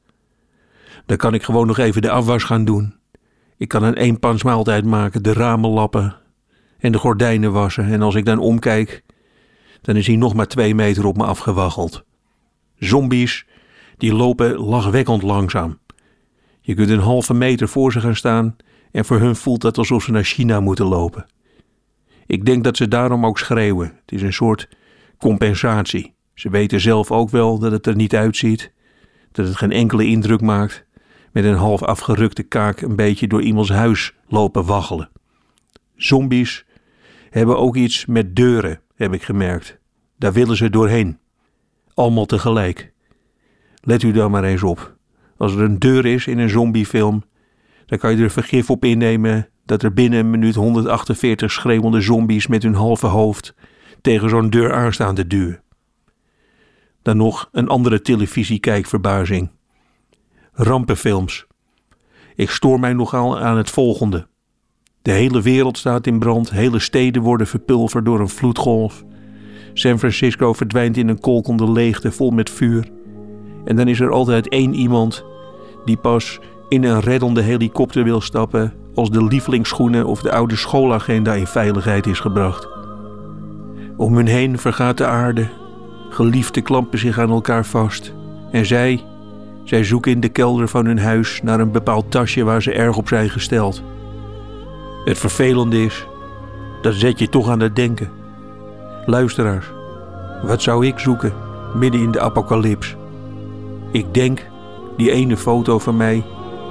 dan 1.06 1.18
kan 1.18 1.34
ik 1.34 1.44
gewoon 1.44 1.68
nog 1.68 1.78
even 1.78 2.02
de 2.02 2.12
afwas 2.12 2.44
gaan 2.44 2.66
doen. 2.66 2.96
Ik 3.58 3.68
kan 3.68 3.84
een 3.84 3.98
eenpansmaaltijd 3.98 4.86
maken, 4.86 5.24
de 5.24 5.34
ramen 5.34 5.70
lappen 5.70 6.16
en 6.80 6.92
de 6.92 6.98
gordijnen 6.98 7.52
wassen. 7.52 7.86
En 7.86 8.02
als 8.02 8.16
ik 8.16 8.26
dan 8.26 8.40
omkijk, 8.40 9.04
dan 9.82 9.96
is 9.96 10.08
hij 10.08 10.16
nog 10.16 10.34
maar 10.34 10.48
twee 10.48 10.76
meter 10.76 11.06
op 11.06 11.18
me 11.18 11.24
afgewaggeld. 11.24 12.10
Zombies, 12.84 13.46
die 13.98 14.13
lopen 14.13 14.56
lachwekkend 14.56 15.22
langzaam. 15.22 15.80
Je 16.62 16.74
kunt 16.74 16.89
een 16.89 17.00
halve 17.00 17.34
meter 17.34 17.67
voor 17.67 17.91
ze 17.91 18.00
gaan 18.00 18.15
staan 18.15 18.56
en 18.91 19.06
voor 19.06 19.20
hun 19.20 19.36
voelt 19.36 19.63
het 19.63 19.78
alsof 19.78 20.04
ze 20.04 20.12
naar 20.12 20.24
China 20.24 20.60
moeten 20.60 20.86
lopen. 20.86 21.26
Ik 22.26 22.46
denk 22.46 22.63
dat 22.63 22.78
ze 22.78 22.88
daarom 22.88 23.26
ook 23.26 23.39
schreeuwen. 23.39 23.88
Het 24.02 24.12
is 24.12 24.22
een 24.22 24.34
soort 24.34 24.70
compensatie. 25.17 26.13
Ze 26.34 26.50
weten 26.50 26.80
zelf 26.80 27.12
ook 27.12 27.30
wel 27.30 27.60
dat 27.60 27.72
het 27.72 27.88
er 27.88 27.96
niet 27.96 28.15
uitziet, 28.15 28.72
dat 29.32 29.48
het 29.48 29.56
geen 29.56 29.72
enkele 29.72 30.06
indruk 30.06 30.41
maakt 30.41 30.86
met 31.32 31.44
een 31.44 31.56
half 31.56 31.84
afgerukte 31.84 32.44
kaak 32.44 32.82
een 32.82 32.96
beetje 32.96 33.28
door 33.28 33.41
iemands 33.41 33.70
huis 33.70 34.13
lopen 34.28 34.65
waggelen. 34.65 35.10
Zombies 35.96 36.65
hebben 37.30 37.58
ook 37.58 37.76
iets 37.76 38.06
met 38.06 38.36
deuren, 38.36 38.82
heb 38.96 39.13
ik 39.13 39.24
gemerkt. 39.24 39.78
Daar 40.17 40.34
willen 40.34 40.58
ze 40.58 40.70
doorheen. 40.70 41.20
Allemaal 41.94 42.26
tegelijk. 42.26 42.94
Let 43.82 44.04
u 44.04 44.12
daar 44.12 44.30
maar 44.30 44.44
eens 44.44 44.64
op. 44.64 44.96
Als 45.38 45.54
er 45.54 45.62
een 45.62 45.80
deur 45.80 46.06
is 46.06 46.28
in 46.28 46.38
een 46.38 46.50
zombiefilm, 46.50 47.24
dan 47.86 47.98
kan 47.98 48.18
je 48.18 48.24
er 48.24 48.32
vergif 48.32 48.70
op 48.70 48.86
innemen 48.86 49.50
dat 49.66 49.84
er 49.84 49.94
binnen 49.94 50.20
een 50.20 50.30
minuut 50.30 50.56
148 50.56 51.52
schreeuwende 51.52 52.02
zombies 52.02 52.48
met 52.48 52.64
hun 52.64 52.76
halve 52.76 53.08
hoofd 53.08 53.54
tegen 54.02 54.30
zo'n 54.30 54.50
deur 54.50 54.74
aanstaan 54.74 55.16
te 55.16 55.28
duwen. 55.28 55.64
Dan 57.02 57.18
nog 57.18 57.50
een 57.52 57.68
andere 57.68 58.02
televisiekijkverbazing. 58.02 59.50
Rampenfilms. 60.52 61.46
Ik 62.36 62.50
stoor 62.50 62.80
mij 62.80 62.94
nogal 62.94 63.40
aan 63.40 63.58
het 63.58 63.70
volgende. 63.70 64.28
De 65.02 65.12
hele 65.12 65.42
wereld 65.42 65.78
staat 65.78 66.08
in 66.08 66.20
brand, 66.20 66.52
hele 66.52 66.80
steden 66.80 67.22
worden 67.22 67.48
verpulverd 67.48 68.06
door 68.06 68.20
een 68.20 68.30
vloedgolf. 68.30 69.04
San 69.74 70.00
Francisco 70.00 70.54
verdwijnt 70.54 70.98
in 70.98 71.08
een 71.08 71.20
kolkende 71.20 71.72
leegte 71.72 72.12
vol 72.12 72.32
met 72.32 72.50
vuur. 72.50 72.90
En 73.66 73.76
dan 73.76 73.88
is 73.88 74.00
er 74.00 74.12
altijd 74.12 74.50
één 74.50 74.74
iemand 74.74 75.26
die 75.86 75.98
pas 75.98 76.40
in 76.70 76.84
een 76.84 77.00
reddende 77.00 77.42
helikopter 77.42 78.04
wil 78.04 78.22
stappen 78.22 78.74
als 78.96 79.10
de 79.10 79.24
lievelingsschoenen 79.24 80.06
of 80.06 80.22
de 80.22 80.32
oude 80.32 80.56
schoolagenda 80.56 81.34
in 81.34 81.48
veiligheid 81.48 82.08
is 82.08 82.20
gebracht. 82.20 82.68
Om 83.98 84.16
hun 84.16 84.28
heen 84.28 84.58
vergaat 84.58 84.98
de 84.98 85.06
aarde, 85.06 85.48
geliefden 86.10 86.64
klampen 86.64 87.00
zich 87.00 87.20
aan 87.20 87.30
elkaar 87.30 87.66
vast 87.66 88.14
en 88.52 88.66
zij, 88.66 89.04
zij 89.64 89.84
zoeken 89.84 90.12
in 90.12 90.20
de 90.20 90.30
kelder 90.30 90.68
van 90.68 90.86
hun 90.86 91.00
huis 91.00 91.42
naar 91.44 91.60
een 91.60 91.72
bepaald 91.72 92.12
tasje 92.12 92.44
waar 92.44 92.62
ze 92.62 92.74
erg 92.74 92.98
op 92.98 93.08
zijn 93.08 93.30
gesteld. 93.30 93.84
Het 95.06 95.18
vervelende 95.18 95.84
is, 95.84 96.06
dat 96.82 96.94
zet 96.94 97.20
je 97.20 97.30
toch 97.30 97.50
aan 97.50 97.60
het 97.60 97.76
denken. 97.76 98.21
Luisteraars, 99.06 99.66
wat 100.44 100.62
zou 100.62 100.86
ik 100.86 101.00
zoeken 101.00 101.34
midden 101.74 102.02
in 102.02 102.12
de 102.12 102.20
apocalyps? 102.20 102.96
Ik 103.92 104.14
denk 104.14 104.48
die 104.98 105.12
ene 105.12 105.38
foto 105.38 105.80
van 105.80 105.98
mij 105.98 106.24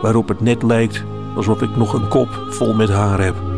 waarop 0.03 0.29
het 0.29 0.41
net 0.41 0.63
lijkt 0.63 1.05
alsof 1.37 1.63
ik 1.63 1.77
nog 1.77 1.93
een 1.93 2.09
kop 2.09 2.29
vol 2.49 2.75
met 2.75 2.89
haar 2.89 3.21
heb. 3.21 3.50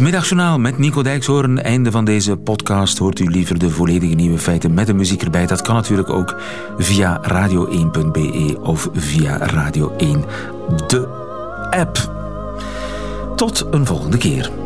Het 0.00 0.08
middagjournaal 0.08 0.58
met 0.58 0.78
Nico 0.78 1.02
Dijkshoorn. 1.02 1.62
Einde 1.62 1.90
van 1.90 2.04
deze 2.04 2.36
podcast. 2.36 2.98
Hoort 2.98 3.18
u 3.18 3.24
liever 3.24 3.58
de 3.58 3.70
volledige 3.70 4.14
nieuwe 4.14 4.38
feiten 4.38 4.74
met 4.74 4.86
de 4.86 4.94
muziek 4.94 5.22
erbij? 5.22 5.46
Dat 5.46 5.62
kan 5.62 5.74
natuurlijk 5.74 6.10
ook 6.10 6.36
via 6.78 7.20
radio1.be 7.28 8.58
of 8.60 8.88
via 8.92 9.38
Radio 9.38 9.94
1 9.96 10.24
de 10.86 11.06
app. 11.70 12.12
Tot 13.36 13.66
een 13.70 13.86
volgende 13.86 14.16
keer. 14.16 14.59